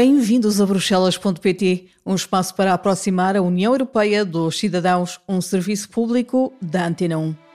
Bem-vindos 0.00 0.60
a 0.60 0.64
Bruxelas.pt, 0.64 1.88
um 2.06 2.14
espaço 2.14 2.54
para 2.54 2.72
aproximar 2.72 3.36
a 3.36 3.42
União 3.42 3.72
Europeia 3.72 4.24
dos 4.24 4.56
cidadãos, 4.56 5.18
um 5.28 5.40
serviço 5.40 5.88
público 5.88 6.52
da 6.62 6.86
Antena 6.86 7.18
1. 7.18 7.47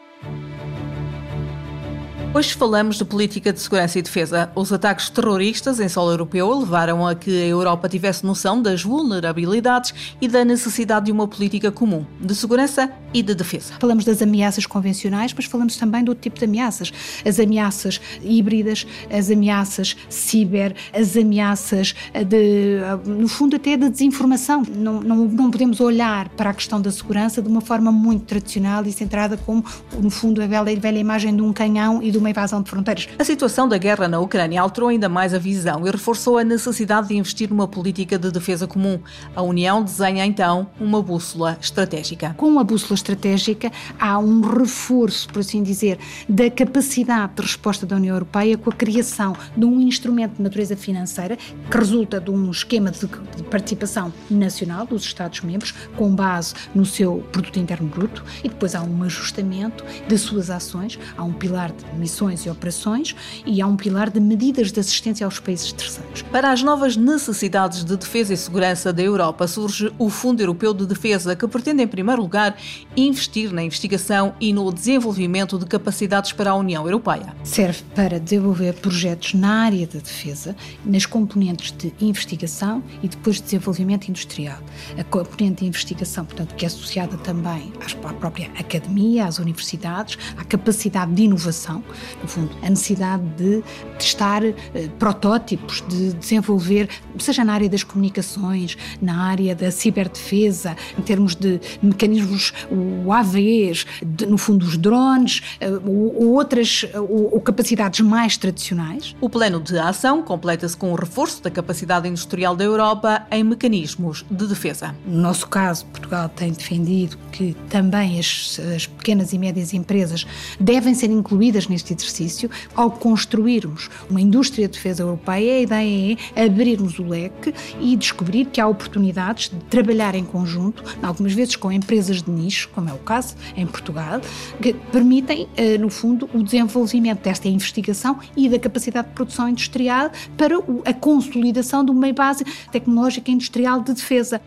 Hoje 2.36 2.56
falamos 2.56 2.98
de 2.98 3.06
política 3.06 3.54
de 3.54 3.60
segurança 3.60 4.00
e 4.00 4.02
defesa. 4.02 4.52
Os 4.56 4.74
ataques 4.74 5.08
terroristas 5.08 5.80
em 5.80 5.88
solo 5.88 6.10
europeu 6.10 6.52
levaram 6.58 7.06
a 7.06 7.14
que 7.14 7.30
a 7.30 7.46
Europa 7.46 7.88
tivesse 7.88 8.26
noção 8.26 8.60
das 8.60 8.82
vulnerabilidades 8.82 9.94
e 10.20 10.28
da 10.28 10.44
necessidade 10.44 11.06
de 11.06 11.12
uma 11.12 11.28
política 11.28 11.72
comum 11.72 12.04
de 12.20 12.34
segurança 12.34 12.92
e 13.14 13.22
de 13.22 13.36
defesa. 13.36 13.76
Falamos 13.80 14.04
das 14.04 14.20
ameaças 14.24 14.66
convencionais, 14.66 15.32
mas 15.32 15.46
falamos 15.46 15.78
também 15.78 16.04
do 16.04 16.10
outro 16.10 16.24
tipo 16.24 16.40
de 16.40 16.46
ameaças. 16.46 16.92
As 17.24 17.40
ameaças 17.40 18.02
híbridas, 18.24 18.88
as 19.12 19.30
ameaças 19.30 19.96
ciber, 20.10 20.76
as 20.92 21.16
ameaças 21.16 21.94
de, 22.28 22.80
no 23.06 23.28
fundo, 23.28 23.58
até 23.58 23.78
da 23.78 23.90
desinformação. 23.90 24.64
Não, 24.76 25.02
não, 25.02 25.26
não 25.26 25.52
podemos 25.52 25.80
olhar 25.80 26.30
para 26.30 26.50
a 26.50 26.54
questão 26.56 26.82
da 26.82 26.92
segurança 26.92 27.44
de 27.44 27.48
uma 27.48 27.62
forma 27.62 27.92
muito 27.92 28.26
tradicional 28.26 28.84
e 28.88 28.92
centrada 28.92 29.38
como, 29.38 29.64
no 30.02 30.10
fundo, 30.10 30.42
a 30.42 30.48
velha, 30.48 30.76
a 30.76 30.80
velha 30.80 30.98
imagem 30.98 31.36
de 31.36 31.44
um 31.44 31.54
canhão 31.54 32.02
e 32.02 32.10
de 32.10 32.23
uma 32.24 32.30
invasão 32.30 32.62
de 32.62 32.70
fronteiras. 32.70 33.10
A 33.20 33.24
situação 33.24 33.68
da 33.68 33.78
guerra 33.78 34.08
na 34.08 34.20
Ucrânia 34.20 34.62
alterou 34.62 34.90
ainda 34.90 35.10
mais 35.10 35.34
a 35.34 35.38
visão 35.38 35.86
e 35.86 35.92
reforçou 35.92 36.38
a 36.38 36.44
necessidade 36.44 37.10
de 37.10 37.18
investir 37.18 37.50
numa 37.50 37.68
política 37.68 38.18
de 38.18 38.32
defesa 38.32 38.66
comum. 38.66 39.00
A 39.36 39.42
União 39.42 39.84
desenha 39.84 40.26
então 40.26 40.68
uma 40.80 41.02
bússola 41.02 41.58
estratégica. 41.60 42.34
Com 42.38 42.58
a 42.60 42.64
bússola 42.64 42.96
estratégica 42.96 43.70
há 44.00 44.18
um 44.18 44.40
reforço, 44.40 45.28
por 45.28 45.42
assim 45.42 45.62
dizer, 45.62 46.00
da 46.30 46.50
capacidade 46.50 47.34
de 47.36 47.42
resposta 47.42 47.86
da 47.86 47.98
União 47.98 48.16
Europeia 48.16 48.58
com 48.58 48.70
a 48.70 48.74
criação 48.74 49.36
de 49.56 49.66
um 49.66 49.82
instrumento 49.82 50.38
de 50.38 50.42
natureza 50.42 50.78
financeira 50.78 51.36
que 51.36 51.78
resulta 51.78 52.22
de 52.22 52.32
um 52.32 52.50
esquema 52.50 52.90
de 52.90 53.44
participação 53.52 54.14
nacional 54.30 54.86
dos 54.86 55.04
Estados-membros 55.04 55.74
com 55.98 56.16
base 56.16 56.54
no 56.74 56.86
seu 56.86 57.18
produto 57.34 57.60
interno 57.60 57.90
bruto 57.90 58.24
e 58.44 58.48
depois 58.48 58.76
há 58.76 58.82
um 58.82 59.04
ajustamento 59.04 59.84
das 60.08 60.22
suas 60.22 60.50
ações, 60.50 60.98
há 61.18 61.24
um 61.24 61.34
pilar 61.34 61.72
de 61.72 62.00
missões 62.00 62.13
missões 62.14 62.46
e 62.46 62.50
operações 62.50 63.16
e 63.44 63.60
há 63.60 63.66
um 63.66 63.76
pilar 63.76 64.12
de 64.12 64.20
medidas 64.20 64.72
de 64.72 64.80
assistência 64.80 65.26
aos 65.26 65.40
países 65.40 65.72
terceiros. 65.72 66.22
Para 66.22 66.52
as 66.52 66.62
novas 66.62 66.96
necessidades 66.96 67.84
de 67.84 67.98
defesa 67.98 68.34
e 68.34 68.38
segurança 68.38 68.94
da 68.94 69.02
Europa, 69.02 69.48
surge 69.48 69.92
o 69.98 70.10
Fundo 70.10 70.42
Europeu 70.42 70.74
de 70.74 70.86
Defesa, 70.86 71.36
que 71.36 71.48
pretende, 71.48 71.82
em 71.82 71.88
primeiro 71.88 72.22
lugar, 72.22 72.56
investir 72.96 73.52
na 73.52 73.64
investigação 73.64 74.36
e 74.40 74.54
no 74.54 74.72
desenvolvimento 74.72 75.58
de 75.58 75.66
capacidades 75.66 76.32
para 76.32 76.52
a 76.52 76.56
União 76.56 76.86
Europeia. 76.86 77.36
Serve 77.44 77.82
para 77.96 78.20
desenvolver 78.20 78.74
projetos 78.74 79.34
na 79.34 79.64
área 79.64 79.88
da 79.88 80.00
defesa, 80.00 80.56
nas 80.86 81.08
componentes 81.08 81.72
de 81.72 81.94
investigação 82.00 82.84
e 83.02 83.08
depois 83.08 83.38
de 83.38 83.44
desenvolvimento 83.44 84.08
industrial. 84.08 84.60
A 84.98 85.04
componente 85.04 85.62
de 85.62 85.68
investigação, 85.68 86.26
portanto, 86.26 86.54
que 86.54 86.64
é 86.64 86.68
associada 86.68 87.18
também 87.18 87.74
à 88.06 88.14
própria 88.14 88.52
academia, 88.60 89.26
às 89.26 89.40
universidades, 89.40 90.18
à 90.38 90.44
capacidade 90.44 91.12
de 91.14 91.24
inovação, 91.24 91.84
no 92.22 92.28
fundo, 92.28 92.52
a 92.62 92.70
necessidade 92.70 93.24
de 93.38 93.64
testar 93.98 94.44
uh, 94.44 94.54
protótipos, 95.00 95.84
de 95.88 96.14
desenvolver, 96.14 96.90
seja 97.20 97.44
na 97.44 97.54
área 97.54 97.70
das 97.70 97.84
comunicações, 97.84 98.78
na 99.02 99.24
área 99.24 99.56
da 99.56 99.72
ciberdefesa, 99.72 100.76
em 100.98 101.02
termos 101.02 101.36
de 101.36 101.60
mecanismos, 101.82 102.54
o 102.72 103.12
AVEs, 103.12 103.86
de, 104.06 104.26
no 104.26 104.38
fundo, 104.38 104.66
os 104.66 104.78
drones, 104.78 105.42
uh, 105.62 105.90
ou, 105.90 106.34
outras 106.36 106.86
ou, 106.94 107.34
ou 107.34 107.42
capacidades 107.42 108.00
mais 108.02 108.38
tradicionais. 108.38 109.16
O 109.22 109.30
plano 109.30 109.60
de 109.60 109.78
ação 109.78 110.22
completa-se 110.22 110.76
com 110.76 110.92
o 110.92 110.96
reforço 110.96 111.42
da 111.42 111.50
capacidade 111.50 112.08
industrial 112.08 112.56
da 112.56 112.64
Europa 112.64 113.26
em 113.32 113.44
mecanismos 113.44 114.26
de 114.30 114.48
defesa. 114.48 114.96
No 115.06 115.22
nosso 115.22 115.48
caso, 115.48 115.86
Portugal 115.86 116.30
tem 116.30 116.52
defendido 116.52 117.18
que 117.32 117.56
também 117.70 118.20
as, 118.20 118.60
as 118.76 118.88
pequenas 118.88 119.34
e 119.34 119.38
médias 119.38 119.74
empresas 119.74 120.26
devem 120.60 120.94
ser 120.94 121.10
incluídas 121.10 121.68
neste 121.68 121.93
exercício, 121.94 122.50
ao 122.76 122.92
construirmos 122.92 123.90
uma 124.10 124.22
indústria 124.22 124.68
de 124.68 124.74
defesa 124.74 125.04
europeia, 125.04 125.56
a 125.56 125.60
ideia 125.60 126.18
é 126.36 126.46
abrirmos 126.46 127.00
o 127.00 127.04
leque 127.04 127.54
e 127.80 127.96
descobrir 127.96 128.46
que 128.46 128.60
há 128.60 128.68
oportunidades 128.68 129.50
de 129.50 129.58
trabalhar 129.66 130.16
em 130.16 130.24
conjunto, 130.24 130.84
algumas 131.02 131.34
vezes 131.34 131.56
com 131.56 131.72
empresas 131.72 132.22
de 132.22 132.32
nicho, 132.32 132.70
como 132.70 132.90
é 132.90 132.94
o 132.94 133.00
caso 133.00 133.36
em 133.56 133.66
Portugal, 133.66 134.22
que 134.62 134.74
permitem, 134.92 135.48
eh, 135.56 135.78
no 135.78 135.90
fundo, 135.90 136.30
o 136.34 136.44
desenvolvimento 136.44 137.24
desta 137.24 137.48
investigação 137.48 138.20
e 138.36 138.50
da 138.50 138.60
capacidade 138.60 139.08
de 139.10 139.14
produção 139.14 139.50
industrial 139.50 140.12
para 140.38 140.56
a 140.86 140.94
consolidação 140.94 141.84
de 141.84 141.92
uma 141.92 142.12
base 142.12 142.44
tecnológica 142.72 143.32
industrial 143.32 143.82
de 143.82 143.94
defesa. 143.94 144.42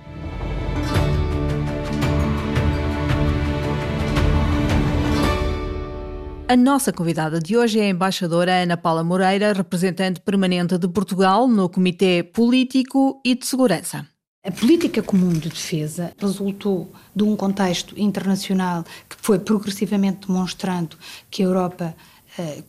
A 6.49 6.57
nossa 6.57 6.93
convidada 6.93 7.41
de 7.41 7.57
hoje 7.57 7.81
é 7.81 7.87
a 7.87 7.89
embaixadora 7.89 8.63
Ana 8.63 8.77
Paula 8.77 9.03
Moreira, 9.03 9.53
representante 9.53 10.21
permanente 10.21 10.79
de 10.79 10.87
Portugal 10.87 11.49
no 11.49 11.69
Comitê 11.69 12.23
Político 12.23 13.21
e 13.25 13.35
de 13.35 13.45
Segurança. 13.45 14.07
A 14.45 14.53
política 14.53 15.03
comum 15.03 15.33
de 15.33 15.49
defesa 15.49 16.13
resultou 16.17 16.93
de 17.17 17.25
um 17.25 17.35
contexto 17.35 17.99
internacional 17.99 18.85
que 19.09 19.17
foi 19.21 19.41
progressivamente 19.41 20.29
demonstrando 20.29 20.97
que 21.29 21.43
a 21.43 21.47
Europa 21.47 21.97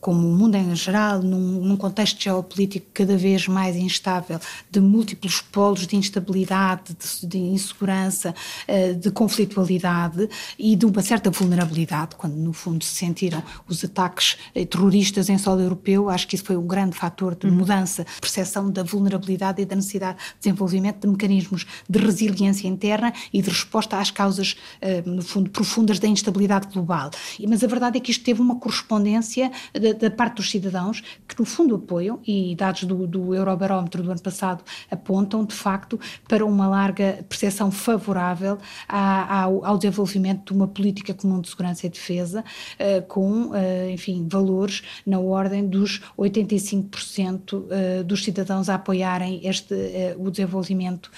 como 0.00 0.26
o 0.26 0.36
mundo 0.36 0.56
em 0.56 0.74
geral, 0.74 1.22
num, 1.22 1.60
num, 1.60 1.76
contexto 1.76 2.22
geopolítico 2.22 2.86
cada 2.94 3.16
vez 3.16 3.46
mais 3.46 3.76
instável, 3.76 4.40
de 4.70 4.80
múltiplos 4.80 5.40
polos 5.40 5.86
de 5.86 5.96
instabilidade, 5.96 6.96
de, 6.98 7.26
de 7.26 7.38
insegurança, 7.38 8.34
eh, 8.66 8.94
de 8.94 9.10
conflitualidade 9.10 10.28
e 10.58 10.74
de 10.74 10.86
uma 10.86 11.02
certa 11.02 11.30
vulnerabilidade, 11.30 12.16
quando 12.16 12.34
no 12.34 12.52
fundo 12.52 12.84
se 12.84 12.94
sentiram 12.94 13.42
os 13.66 13.84
ataques 13.84 14.36
eh, 14.54 14.64
terroristas 14.64 15.28
em 15.28 15.38
solo 15.38 15.60
europeu, 15.60 16.08
acho 16.08 16.26
que 16.26 16.34
isso 16.34 16.44
foi 16.44 16.56
um 16.56 16.66
grande 16.66 16.96
fator 16.96 17.34
de 17.34 17.46
uhum. 17.46 17.54
mudança, 17.54 18.06
percepção 18.20 18.70
da 18.70 18.82
vulnerabilidade 18.82 19.62
e 19.62 19.64
da 19.64 19.76
necessidade 19.76 20.18
de 20.18 20.38
desenvolvimento 20.40 21.00
de 21.00 21.08
mecanismos 21.08 21.66
de 21.88 21.98
resiliência 21.98 22.66
interna 22.66 23.12
e 23.32 23.42
de 23.42 23.48
resposta 23.48 23.98
às 23.98 24.10
causas, 24.10 24.56
no 25.04 25.22
fundo, 25.22 25.50
profundas 25.50 25.98
da 25.98 26.08
instabilidade 26.08 26.68
global. 26.68 27.10
Mas 27.48 27.62
a 27.62 27.66
verdade 27.66 27.98
é 27.98 28.00
que 28.00 28.10
isto 28.10 28.24
teve 28.24 28.40
uma 28.40 28.56
correspondência 28.56 29.50
da, 29.72 29.92
da, 29.92 30.10
parte 30.10 30.36
dos 30.36 30.50
cidadãos 30.50 31.02
que 31.26 31.38
no 31.38 31.44
fundo 31.44 31.74
apoiam 31.76 32.20
e 32.26 32.54
dados 32.54 32.84
do, 32.84 33.06
do 33.06 33.34
Eurobarómetro 33.34 34.02
do 34.02 34.10
ano 34.10 34.20
passado 34.20 34.62
apontam 34.90 35.44
de 35.44 35.54
facto 35.54 35.98
para 36.28 36.44
uma 36.44 36.66
larga 36.66 37.24
percepção 37.28 37.70
favorável 37.70 38.58
à, 38.88 39.42
ao, 39.42 39.64
ao, 39.64 39.78
desenvolvimento 39.78 40.52
de 40.52 40.52
uma 40.52 40.68
política 40.68 41.14
comum 41.14 41.40
de 41.40 41.48
segurança 41.48 41.86
e 41.86 41.90
defesa 41.90 42.44
uh, 42.78 43.06
com, 43.06 43.48
uh, 43.48 43.90
enfim, 43.90 44.26
valores 44.30 44.82
na 45.06 45.18
ordem 45.18 45.66
dos 45.66 46.00
85% 46.18 47.54
uh, 47.54 48.04
dos 48.04 48.24
cidadãos 48.24 48.68
a 48.68 48.74
apoiarem 48.74 49.40
este, 49.44 49.74
o 50.18 50.30
desenvolvimento 50.30 51.10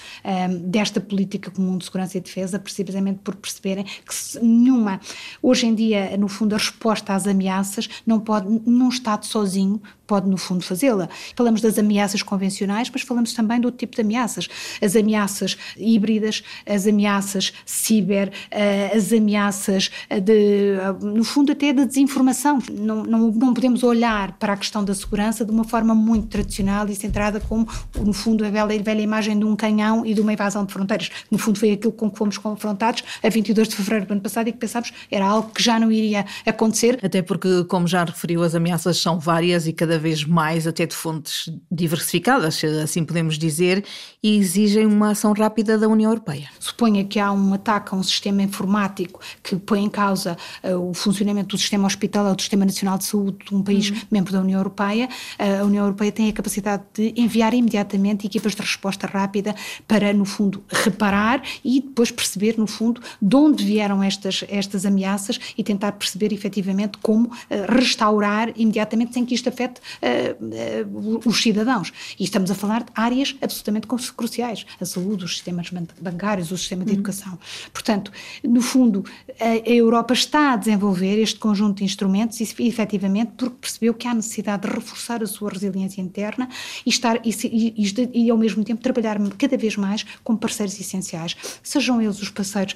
desta 0.65 0.99
política 0.99 1.51
comum 1.51 1.77
de 1.77 1.85
segurança 1.85 2.17
e 2.17 2.21
defesa, 2.21 2.59
precisamente 2.59 3.19
por 3.23 3.35
perceberem 3.35 3.83
que 3.83 4.39
nenhuma, 4.41 4.99
hoje 5.41 5.65
em 5.65 5.75
dia, 5.75 6.15
no 6.17 6.27
fundo, 6.27 6.53
a 6.55 6.57
resposta 6.57 7.13
às 7.13 7.27
ameaças 7.27 7.89
não 8.05 8.19
pode 8.19 8.30
pode, 8.31 8.47
num 8.65 8.87
Estado 8.87 9.25
sozinho, 9.25 9.81
pode 10.11 10.29
no 10.29 10.35
fundo 10.35 10.61
fazê-la. 10.61 11.07
Falamos 11.37 11.61
das 11.61 11.79
ameaças 11.79 12.21
convencionais, 12.21 12.89
mas 12.91 13.01
falamos 13.01 13.31
também 13.31 13.61
do 13.61 13.65
outro 13.67 13.79
tipo 13.79 13.95
de 13.95 14.01
ameaças. 14.01 14.49
As 14.81 14.93
ameaças 14.93 15.57
híbridas, 15.77 16.43
as 16.67 16.85
ameaças 16.85 17.53
ciber, 17.65 18.29
eh, 18.51 18.91
as 18.93 19.13
ameaças 19.13 19.89
de, 20.21 20.75
no 21.01 21.23
fundo 21.23 21.53
até 21.53 21.71
da 21.71 21.85
desinformação. 21.85 22.59
Não, 22.69 23.03
não, 23.03 23.31
não 23.31 23.53
podemos 23.53 23.83
olhar 23.83 24.33
para 24.33 24.51
a 24.51 24.57
questão 24.57 24.83
da 24.83 24.93
segurança 24.93 25.45
de 25.45 25.51
uma 25.51 25.63
forma 25.63 25.95
muito 25.95 26.27
tradicional 26.27 26.85
e 26.89 26.93
centrada 26.93 27.39
como, 27.39 27.65
no 27.97 28.11
fundo, 28.11 28.43
a 28.43 28.49
velha, 28.49 28.83
velha 28.83 29.01
imagem 29.01 29.39
de 29.39 29.45
um 29.45 29.55
canhão 29.55 30.05
e 30.05 30.13
de 30.13 30.19
uma 30.19 30.33
invasão 30.33 30.65
de 30.65 30.73
fronteiras. 30.73 31.09
No 31.31 31.37
fundo 31.37 31.57
foi 31.57 31.71
aquilo 31.71 31.93
com 31.93 32.11
que 32.11 32.17
fomos 32.17 32.37
confrontados 32.37 33.01
a 33.23 33.29
22 33.29 33.69
de 33.69 33.77
fevereiro 33.77 34.07
do 34.07 34.11
ano 34.11 34.21
passado 34.21 34.49
e 34.49 34.51
que 34.51 34.57
pensámos 34.57 34.91
era 35.09 35.25
algo 35.25 35.51
que 35.51 35.63
já 35.63 35.79
não 35.79 35.89
iria 35.89 36.25
acontecer. 36.45 36.99
Até 37.01 37.21
porque, 37.21 37.63
como 37.63 37.87
já 37.87 38.03
referiu, 38.03 38.43
as 38.43 38.53
ameaças 38.53 38.97
são 38.97 39.17
várias 39.17 39.67
e 39.67 39.71
cada 39.71 40.00
vez 40.01 40.25
mais 40.25 40.67
até 40.67 40.85
de 40.85 40.95
fontes 40.95 41.49
diversificadas, 41.71 42.61
assim 42.83 43.05
podemos 43.05 43.37
dizer, 43.37 43.85
e 44.21 44.37
exigem 44.37 44.85
uma 44.85 45.11
ação 45.11 45.33
rápida 45.33 45.77
da 45.77 45.87
União 45.87 46.11
Europeia. 46.11 46.49
Suponha 46.59 47.05
que 47.05 47.19
há 47.19 47.31
um 47.31 47.53
ataque 47.53 47.93
a 47.93 47.97
um 47.97 48.03
sistema 48.03 48.41
informático 48.41 49.19
que 49.43 49.55
põe 49.55 49.83
em 49.83 49.89
causa 49.89 50.37
uh, 50.63 50.89
o 50.89 50.93
funcionamento 50.93 51.55
do 51.55 51.59
sistema 51.59 51.87
hospitalar 51.87 52.29
ou 52.29 52.35
do 52.35 52.41
Sistema 52.41 52.65
Nacional 52.65 52.97
de 52.97 53.05
Saúde 53.05 53.37
de 53.47 53.55
um 53.55 53.63
país 53.63 53.89
uhum. 53.89 53.97
membro 54.11 54.33
da 54.33 54.41
União 54.41 54.59
Europeia, 54.59 55.07
uh, 55.39 55.61
a 55.61 55.65
União 55.65 55.85
Europeia 55.85 56.11
tem 56.11 56.29
a 56.29 56.33
capacidade 56.33 56.83
de 56.93 57.13
enviar 57.15 57.53
imediatamente 57.53 58.25
equipas 58.25 58.55
de 58.55 58.61
resposta 58.61 59.07
rápida 59.07 59.55
para, 59.87 60.13
no 60.13 60.25
fundo, 60.25 60.63
reparar 60.69 61.41
e 61.63 61.81
depois 61.81 62.11
perceber, 62.11 62.57
no 62.57 62.67
fundo, 62.67 63.01
de 63.21 63.35
onde 63.35 63.63
vieram 63.63 64.03
estas, 64.03 64.43
estas 64.49 64.85
ameaças 64.85 65.39
e 65.57 65.63
tentar 65.63 65.93
perceber 65.93 66.33
efetivamente 66.33 66.97
como 67.01 67.27
uh, 67.27 67.31
restaurar 67.69 68.51
imediatamente 68.55 69.13
sem 69.13 69.25
que 69.25 69.35
isto 69.35 69.49
afete 69.49 69.81
uh, 70.01 71.17
uh, 71.17 71.21
os 71.25 71.41
cidadãos. 71.41 71.91
E 72.19 72.23
estamos 72.23 72.51
a 72.51 72.55
falar 72.55 72.83
de 72.83 72.91
áreas 72.95 73.35
absolutamente 73.41 73.87
cruciais: 74.15 74.65
a 74.79 74.85
saúde, 74.85 75.25
os 75.25 75.33
sistemas 75.33 75.69
bancários, 75.99 76.51
o 76.51 76.57
sistema 76.57 76.83
de 76.83 76.91
uhum. 76.91 76.97
educação. 76.97 77.37
Portanto, 77.73 78.11
no 78.43 78.61
fundo, 78.61 79.03
a, 79.39 79.69
a, 79.69 79.73
Europa 79.73 80.13
está 80.13 80.53
a 80.53 80.55
desenvolver 80.55 81.19
este 81.19 81.39
conjunto 81.39 81.77
de 81.77 81.83
instrumentos 81.83 82.39
e, 82.39 82.67
efetivamente, 82.67 83.31
porque 83.37 83.55
percebeu 83.61 83.93
que 83.93 84.07
há 84.07 84.13
necessidade 84.13 84.67
de 84.67 84.73
reforçar 84.73 85.23
a 85.23 85.27
sua 85.27 85.49
resiliência 85.49 86.01
interna 86.01 86.49
e, 86.85 86.89
estar, 86.89 87.19
e, 87.25 87.31
e, 87.43 88.25
e 88.25 88.29
ao 88.29 88.37
mesmo 88.37 88.63
tempo, 88.63 88.81
trabalhar 88.81 89.19
cada 89.37 89.57
vez 89.57 89.75
mais 89.75 90.05
com 90.23 90.35
parceiros 90.35 90.79
essenciais, 90.79 91.35
sejam 91.63 92.01
eles 92.01 92.21
os 92.21 92.29
parceiros 92.29 92.75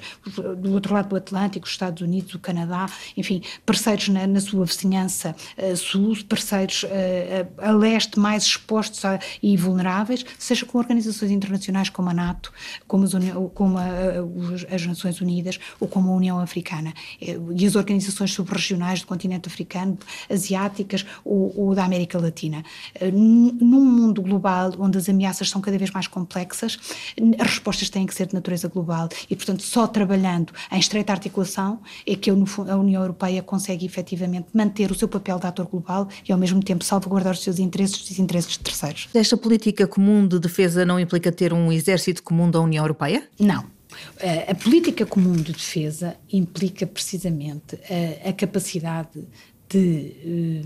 do 0.58 0.72
outro 0.72 0.94
lado 0.94 1.08
do 1.08 1.16
Atlântico, 1.16 1.66
os 1.66 1.72
Estados 1.72 2.02
Unidos, 2.02 2.34
o 2.34 2.38
Canadá, 2.38 2.86
enfim, 3.16 3.42
parceiros 3.64 4.08
na, 4.08 4.26
na 4.26 4.40
sua 4.40 4.64
vizinhança 4.64 5.34
uh, 5.58 5.76
sul, 5.76 6.16
parceiros 6.28 6.84
uh, 6.84 6.86
a 7.58 7.70
leste 7.72 8.18
mais 8.18 8.44
expostos 8.44 9.04
a, 9.04 9.18
e 9.42 9.56
vulneráveis, 9.56 10.24
seja 10.38 10.64
com 10.66 10.78
organizações 10.78 11.30
internacionais 11.30 11.88
como 11.88 12.10
a 12.10 12.14
NATO, 12.14 12.52
como 12.86 13.04
as, 13.04 13.12
como 13.54 13.76
as 13.78 14.86
Nações 14.86 15.20
Unidas 15.20 15.58
ou 15.80 15.88
como 15.88 16.10
a 16.10 16.14
União 16.14 16.38
Africana 16.38 16.92
e 17.20 17.66
as 17.66 17.74
organizações 17.76 18.32
subregionais 18.32 19.00
do 19.00 19.06
continente 19.06 19.48
africano, 19.48 19.98
asiáticas 20.30 21.04
ou, 21.24 21.52
ou 21.56 21.74
da 21.74 21.84
América 21.84 22.18
Latina. 22.18 22.62
Num 23.12 23.84
mundo 23.84 24.22
global 24.22 24.72
onde 24.78 24.98
as 24.98 25.08
ameaças 25.08 25.48
são 25.48 25.60
cada 25.60 25.78
vez 25.78 25.90
mais 25.90 26.06
complexas, 26.06 26.78
as 27.38 27.46
respostas 27.46 27.90
têm 27.90 28.06
que 28.06 28.14
ser 28.14 28.26
de 28.26 28.34
natureza 28.34 28.68
global 28.68 29.08
e, 29.28 29.36
portanto, 29.36 29.62
só 29.62 29.86
trabalhando 29.86 30.52
em 30.70 30.78
estreita 30.78 31.12
articulação 31.12 31.80
é 32.06 32.14
que 32.14 32.30
a 32.30 32.34
União 32.76 33.02
Europeia 33.02 33.42
consegue 33.42 33.86
efetivamente 33.86 34.48
manter 34.52 34.90
o 34.90 34.94
seu 34.94 35.08
papel 35.08 35.38
de 35.38 35.46
ator 35.46 35.66
global 35.66 36.08
e, 36.28 36.32
ao 36.32 36.38
mesmo 36.38 36.62
tempo, 36.62 36.84
salvaguardar 36.86 37.32
os 37.32 37.42
seus 37.42 37.58
interesses 37.58 38.08
e 38.08 38.12
os 38.12 38.18
interesses 38.18 38.52
de 38.52 38.58
terceiros. 38.60 39.08
Esta 39.14 39.36
política 39.36 39.86
comum 39.86 40.26
de 40.26 40.38
defesa 40.38 40.84
não 40.84 40.98
implica 40.98 41.30
ter 41.30 41.52
um 41.52 41.72
exército 41.72 42.22
comum 42.22 42.50
da 42.50 42.60
União 42.60 42.84
Europeia? 42.84 43.28
Não. 43.38 43.64
A 44.48 44.54
política 44.54 45.06
comum 45.06 45.32
de 45.32 45.52
defesa 45.52 46.16
implica 46.30 46.86
precisamente 46.86 47.78
a, 48.24 48.30
a 48.30 48.32
capacidade 48.32 49.24
de. 49.68 50.62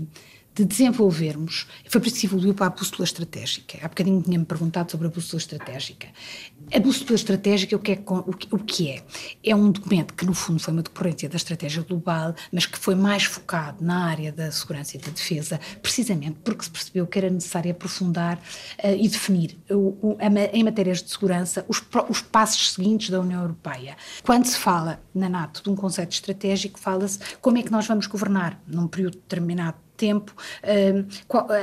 De 0.53 0.65
desenvolvermos, 0.65 1.65
foi 1.87 2.01
por 2.01 2.07
isso 2.07 2.19
que 2.19 2.25
evoluiu 2.25 2.53
para 2.53 2.65
a 2.65 2.69
bússola 2.69 3.05
estratégica. 3.05 3.77
Há 3.81 3.87
bocadinho 3.87 4.21
tinha-me 4.21 4.43
perguntado 4.43 4.91
sobre 4.91 5.07
a 5.07 5.09
bússola 5.09 5.39
estratégica. 5.39 6.09
A 6.73 6.79
bússola 6.79 7.15
estratégica, 7.15 7.73
o 7.75 7.79
que, 7.79 7.93
é, 7.93 8.03
o 8.51 8.57
que 8.57 8.89
é? 8.89 9.03
É 9.43 9.55
um 9.55 9.71
documento 9.71 10.13
que, 10.13 10.25
no 10.25 10.33
fundo, 10.33 10.59
foi 10.59 10.73
uma 10.73 10.83
decorrência 10.83 11.29
da 11.29 11.37
estratégia 11.37 11.83
global, 11.83 12.35
mas 12.51 12.65
que 12.65 12.77
foi 12.77 12.95
mais 12.95 13.23
focado 13.23 13.83
na 13.83 14.05
área 14.05 14.29
da 14.31 14.51
segurança 14.51 14.97
e 14.97 14.99
da 14.99 15.09
defesa, 15.09 15.57
precisamente 15.81 16.37
porque 16.43 16.65
se 16.65 16.69
percebeu 16.69 17.07
que 17.07 17.17
era 17.17 17.29
necessário 17.29 17.71
aprofundar 17.71 18.37
uh, 18.37 18.87
e 18.93 19.07
definir 19.07 19.57
o, 19.69 19.97
o, 20.01 20.17
a, 20.19 20.27
em 20.53 20.63
matérias 20.63 21.01
de 21.01 21.09
segurança 21.09 21.65
os, 21.69 21.81
os 22.09 22.21
passos 22.21 22.73
seguintes 22.73 23.09
da 23.09 23.21
União 23.21 23.41
Europeia. 23.41 23.95
Quando 24.23 24.45
se 24.45 24.57
fala 24.57 25.01
na 25.15 25.29
NATO 25.29 25.63
de 25.63 25.69
um 25.69 25.75
conceito 25.75 26.11
estratégico, 26.11 26.79
fala-se 26.79 27.19
como 27.41 27.57
é 27.57 27.63
que 27.63 27.71
nós 27.71 27.87
vamos 27.87 28.05
governar 28.07 28.61
num 28.67 28.87
período 28.87 29.15
determinado 29.15 29.77
tempo 30.01 30.33
hum, 30.63 31.05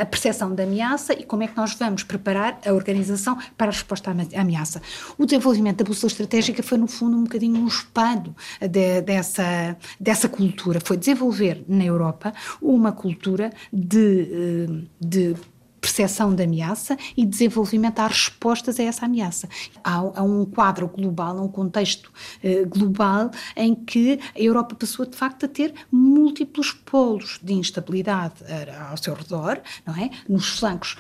a 0.01 0.07
percepção 0.07 0.55
da 0.55 0.63
ameaça 0.63 1.13
e 1.13 1.25
como 1.25 1.43
é 1.43 1.49
que 1.49 1.57
nós 1.57 1.75
vamos 1.75 2.05
preparar 2.05 2.61
a 2.65 2.73
organização 2.73 3.37
para 3.57 3.67
a 3.67 3.73
resposta 3.73 4.11
à 4.11 4.41
ameaça. 4.41 4.81
O 5.19 5.25
desenvolvimento 5.25 5.79
da 5.79 5.85
bússola 5.85 6.11
estratégica 6.11 6.63
foi, 6.63 6.79
no 6.79 6.87
fundo, 6.87 7.17
um 7.17 7.25
bocadinho 7.25 7.61
um 7.61 7.67
espelho 7.67 8.35
de, 8.61 9.01
dessa, 9.03 9.77
dessa 9.99 10.29
cultura. 10.29 10.81
Foi 10.83 10.97
desenvolver 10.97 11.65
na 11.67 11.85
Europa 11.85 12.33
uma 12.63 12.93
cultura 12.93 13.51
de, 13.73 14.67
hum, 14.69 14.87
de 15.01 15.35
percepção 15.81 16.35
da 16.35 16.45
ameaça 16.45 16.97
e 17.17 17.25
desenvolvimento 17.25 18.01
às 18.01 18.13
respostas 18.13 18.79
a 18.79 18.83
essa 18.83 19.07
ameaça. 19.07 19.49
Há, 19.83 19.97
há 19.97 20.23
um 20.23 20.45
quadro 20.45 20.89
global, 20.89 21.43
um 21.43 21.49
contexto 21.49 22.13
eh, 22.43 22.65
global 22.65 23.31
em 23.57 23.75
que 23.75 24.21
a 24.37 24.41
Europa 24.41 24.75
passou 24.75 25.07
de 25.07 25.17
facto 25.17 25.45
a 25.45 25.49
ter 25.49 25.73
múltiplos 25.91 26.73
polos 26.73 27.39
de 27.43 27.55
instabilidade 27.55 28.35
eh, 28.47 28.75
ao 28.91 28.97
seu 28.97 29.15
redor, 29.15 29.61
não 29.87 29.95
é? 29.97 30.11
Nos 30.29 30.59
flancos 30.59 30.97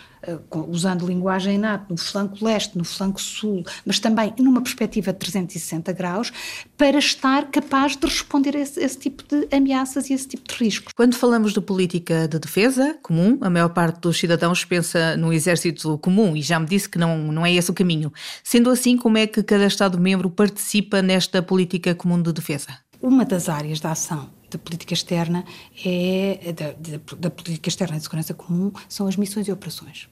usando 0.68 1.06
linguagem 1.06 1.58
NATO, 1.58 1.86
no 1.90 1.96
flanco 1.96 2.44
leste, 2.44 2.76
no 2.76 2.84
flanco 2.84 3.20
sul, 3.20 3.64
mas 3.84 3.98
também 3.98 4.32
numa 4.38 4.60
perspectiva 4.60 5.12
de 5.12 5.18
360 5.18 5.92
graus, 5.92 6.32
para 6.76 6.98
estar 6.98 7.50
capaz 7.50 7.96
de 7.96 8.06
responder 8.06 8.56
a 8.56 8.60
esse, 8.60 8.80
esse, 8.80 8.98
tipo 8.98 9.22
de 9.28 9.48
ameaças 9.54 10.10
e 10.10 10.12
esse 10.12 10.28
tipo 10.28 10.48
de 10.48 10.64
riscos. 10.64 10.92
Quando 10.94 11.14
falamos 11.14 11.52
de 11.52 11.60
política 11.60 12.28
de 12.28 12.38
defesa 12.38 12.96
comum, 13.02 13.38
a 13.40 13.50
maior 13.50 13.70
parte 13.70 14.00
dos 14.00 14.18
cidadãos 14.18 14.64
pensa 14.64 15.16
no 15.16 15.32
exército 15.32 15.98
comum 15.98 16.36
e 16.36 16.42
já 16.42 16.58
me 16.58 16.66
disse 16.66 16.88
que 16.88 16.98
não, 16.98 17.18
não 17.32 17.46
é 17.46 17.52
esse 17.52 17.70
o 17.70 17.74
caminho. 17.74 18.12
Sendo 18.42 18.70
assim, 18.70 18.96
como 18.96 19.18
é 19.18 19.26
que 19.26 19.42
cada 19.42 19.66
Estado-membro 19.66 20.30
participa 20.30 21.02
nesta 21.02 21.42
política 21.42 21.94
comum 21.94 22.20
de 22.20 22.32
defesa? 22.32 22.68
Uma 23.00 23.24
das 23.24 23.48
áreas 23.48 23.80
da 23.80 23.92
ação 23.92 24.37
da 24.50 24.58
política 24.58 24.94
externa 24.94 25.44
é 25.84 26.52
da, 26.52 26.72
da, 26.72 27.16
da, 27.18 27.30
política 27.30 27.68
externa 27.68 27.96
de 27.96 28.02
segurança 28.02 28.34
comum 28.34 28.72
são 28.88 29.06
as 29.06 29.16
missões 29.16 29.46
e 29.48 29.52
operações. 29.52 30.08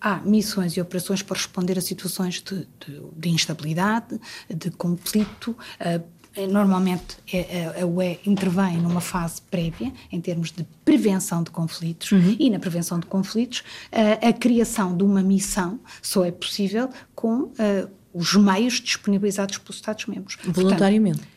Há 0.00 0.16
missões 0.20 0.76
e 0.76 0.80
operações 0.80 1.22
para 1.22 1.36
responder 1.36 1.78
a 1.78 1.80
situações 1.80 2.42
de, 2.42 2.66
de, 2.84 3.02
de 3.16 3.28
instabilidade, 3.28 4.20
de 4.48 4.70
conflito. 4.70 5.56
Uh, 5.80 6.16
normalmente 6.50 7.16
a, 7.32 7.82
a 7.82 7.86
UE 7.86 8.20
intervém 8.26 8.76
numa 8.76 9.00
fase 9.00 9.40
prévia 9.40 9.90
em 10.12 10.20
termos 10.20 10.52
de 10.52 10.66
prevenção 10.84 11.42
de 11.42 11.50
conflitos 11.50 12.12
uhum. 12.12 12.36
e 12.38 12.50
na 12.50 12.58
prevenção 12.58 13.00
de 13.00 13.06
conflitos 13.06 13.60
uh, 13.60 14.28
a 14.28 14.32
criação 14.34 14.94
de 14.94 15.02
uma 15.02 15.22
missão 15.22 15.80
só 16.02 16.26
é 16.26 16.30
possível 16.30 16.90
com 17.14 17.44
uh, 17.44 17.52
os 18.12 18.34
meios 18.34 18.80
disponibilizados 18.80 19.58
pelos 19.58 19.76
Estados-membros. 19.76 20.38
Voluntariamente. 20.44 21.18
Portanto, 21.18 21.35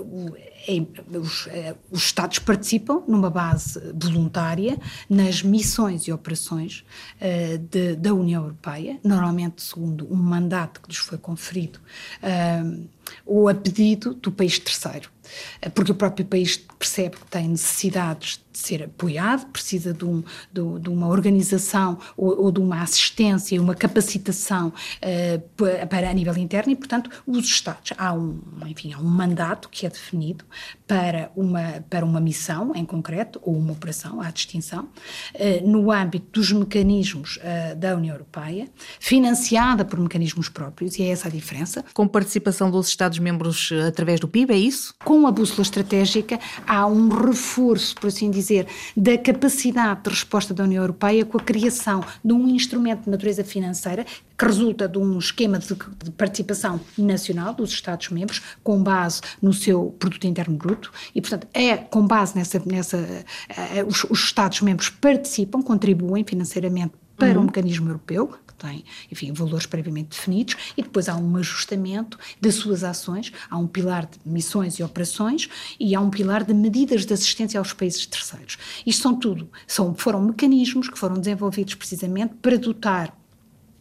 os, 0.00 1.46
eh, 1.48 1.74
os, 1.90 2.04
Estados 2.04 2.38
participam 2.38 3.02
numa 3.06 3.30
base 3.30 3.80
voluntária 3.94 4.78
nas 5.08 5.42
missões 5.42 6.02
e 6.02 6.12
operações 6.12 6.84
uh, 7.20 7.58
de, 7.58 7.96
da 7.96 8.12
União 8.12 8.42
Europeia, 8.42 8.98
normalmente 9.04 9.62
segundo 9.62 10.06
um 10.12 10.16
mandato 10.16 10.80
que 10.80 10.88
lhes 10.88 10.98
foi 10.98 11.18
conferido 11.18 11.78
uh, 12.22 12.88
ou 13.24 13.48
a 13.48 13.54
pedido 13.54 14.14
do 14.14 14.30
país 14.30 14.58
terceiro, 14.58 15.10
porque 15.74 15.92
o 15.92 15.94
próprio 15.94 16.24
país 16.24 16.56
percebe 16.78 17.16
que 17.16 17.26
tem 17.26 17.48
necessidades 17.48 18.40
de 18.52 18.58
ser 18.58 18.82
apoiado, 18.82 19.46
precisa 19.46 19.92
de, 19.92 20.04
um, 20.04 20.22
de, 20.52 20.80
de 20.80 20.88
uma 20.88 21.08
organização 21.08 21.98
ou, 22.16 22.44
ou, 22.44 22.52
de 22.52 22.60
uma 22.60 22.82
assistência, 22.82 23.60
uma 23.60 23.74
capacitação 23.74 24.68
uh, 24.68 25.86
para 25.86 26.10
a 26.10 26.12
nível 26.12 26.36
interno 26.36 26.72
e, 26.72 26.76
portanto, 26.76 27.10
os 27.26 27.44
Estados, 27.44 27.92
há 27.96 28.12
um, 28.12 28.40
enfim, 28.66 28.92
há 28.92 28.98
um 28.98 29.04
mandato 29.04 29.68
que 29.68 29.86
é 29.86 29.88
definido 29.88 30.44
para 30.86 31.30
uma, 31.36 31.84
para 31.88 32.04
uma 32.04 32.20
missão 32.20 32.72
em 32.74 32.84
concreto 32.84 33.40
ou 33.42 33.56
uma 33.56 33.72
operação, 33.72 34.20
à 34.20 34.30
distinção, 34.30 34.88
uh, 35.34 35.68
no 35.68 35.92
âmbito 35.92 36.40
dos 36.40 36.50
mecanismos 36.52 37.38
uh, 37.38 37.76
da 37.76 37.94
União 37.94 38.14
Europeia, 38.14 38.68
financiada 38.98 39.84
por 39.84 39.98
mecanismos 40.00 40.48
próprios, 40.48 40.98
e 40.98 41.02
é 41.02 41.08
essa 41.10 41.28
a 41.28 41.30
diferença. 41.30 41.84
Com 41.94 42.08
participação 42.08 42.70
dos 42.70 42.88
Estados-membros 42.88 43.70
através 43.86 44.18
do 44.18 44.26
PIB, 44.26 44.52
é 44.52 44.58
isso? 44.58 44.94
Com 45.04 45.19
a 45.26 45.32
bússola 45.32 45.62
estratégica, 45.62 46.38
há 46.66 46.86
um 46.86 47.08
reforço, 47.08 47.94
por 47.96 48.08
assim 48.08 48.30
dizer, 48.30 48.66
da 48.96 49.16
capacidade 49.18 50.02
de 50.02 50.10
resposta 50.10 50.52
da 50.54 50.64
União 50.64 50.82
Europeia 50.82 51.24
com 51.24 51.38
a 51.38 51.40
criação 51.40 52.04
de 52.24 52.32
um 52.32 52.48
instrumento 52.48 53.04
de 53.04 53.10
natureza 53.10 53.44
financeira 53.44 54.04
que 54.36 54.44
resulta 54.44 54.88
de 54.88 54.98
um 54.98 55.18
esquema 55.18 55.58
de, 55.58 55.68
de 55.68 56.10
participação 56.12 56.80
nacional 56.96 57.52
dos 57.52 57.70
Estados-membros 57.70 58.40
com 58.62 58.82
base 58.82 59.20
no 59.42 59.52
seu 59.52 59.94
produto 59.98 60.26
interno 60.26 60.56
bruto 60.56 60.90
e, 61.14 61.20
portanto, 61.20 61.46
é 61.52 61.76
com 61.76 62.06
base 62.06 62.36
nessa, 62.36 62.62
nessa 62.64 62.96
uh, 62.96 63.86
os, 63.86 64.04
os 64.04 64.24
Estados-membros 64.24 64.88
participam, 64.88 65.62
contribuem 65.62 66.24
financeiramente 66.24 66.94
para 67.20 67.36
uhum. 67.36 67.42
um 67.42 67.46
mecanismo 67.46 67.88
europeu, 67.90 68.34
tem, 68.58 68.84
enfim, 69.10 69.32
valores 69.32 69.66
previamente 69.66 70.16
definidos, 70.16 70.56
e 70.76 70.82
depois 70.82 71.08
há 71.08 71.16
um 71.16 71.36
ajustamento 71.36 72.18
das 72.40 72.54
suas 72.54 72.82
ações, 72.82 73.32
há 73.48 73.56
um 73.56 73.66
pilar 73.66 74.06
de 74.06 74.18
missões 74.24 74.74
e 74.74 74.82
operações 74.82 75.48
e 75.78 75.94
há 75.94 76.00
um 76.00 76.10
pilar 76.10 76.44
de 76.44 76.54
medidas 76.54 77.04
de 77.06 77.12
assistência 77.12 77.58
aos 77.58 77.72
países 77.72 78.06
terceiros. 78.06 78.58
Isto 78.86 79.02
são 79.02 79.14
tudo, 79.14 79.50
são, 79.66 79.94
foram 79.94 80.22
mecanismos 80.22 80.88
que 80.88 80.98
foram 80.98 81.18
desenvolvidos 81.18 81.74
precisamente 81.74 82.34
para 82.40 82.58
dotar 82.58 83.14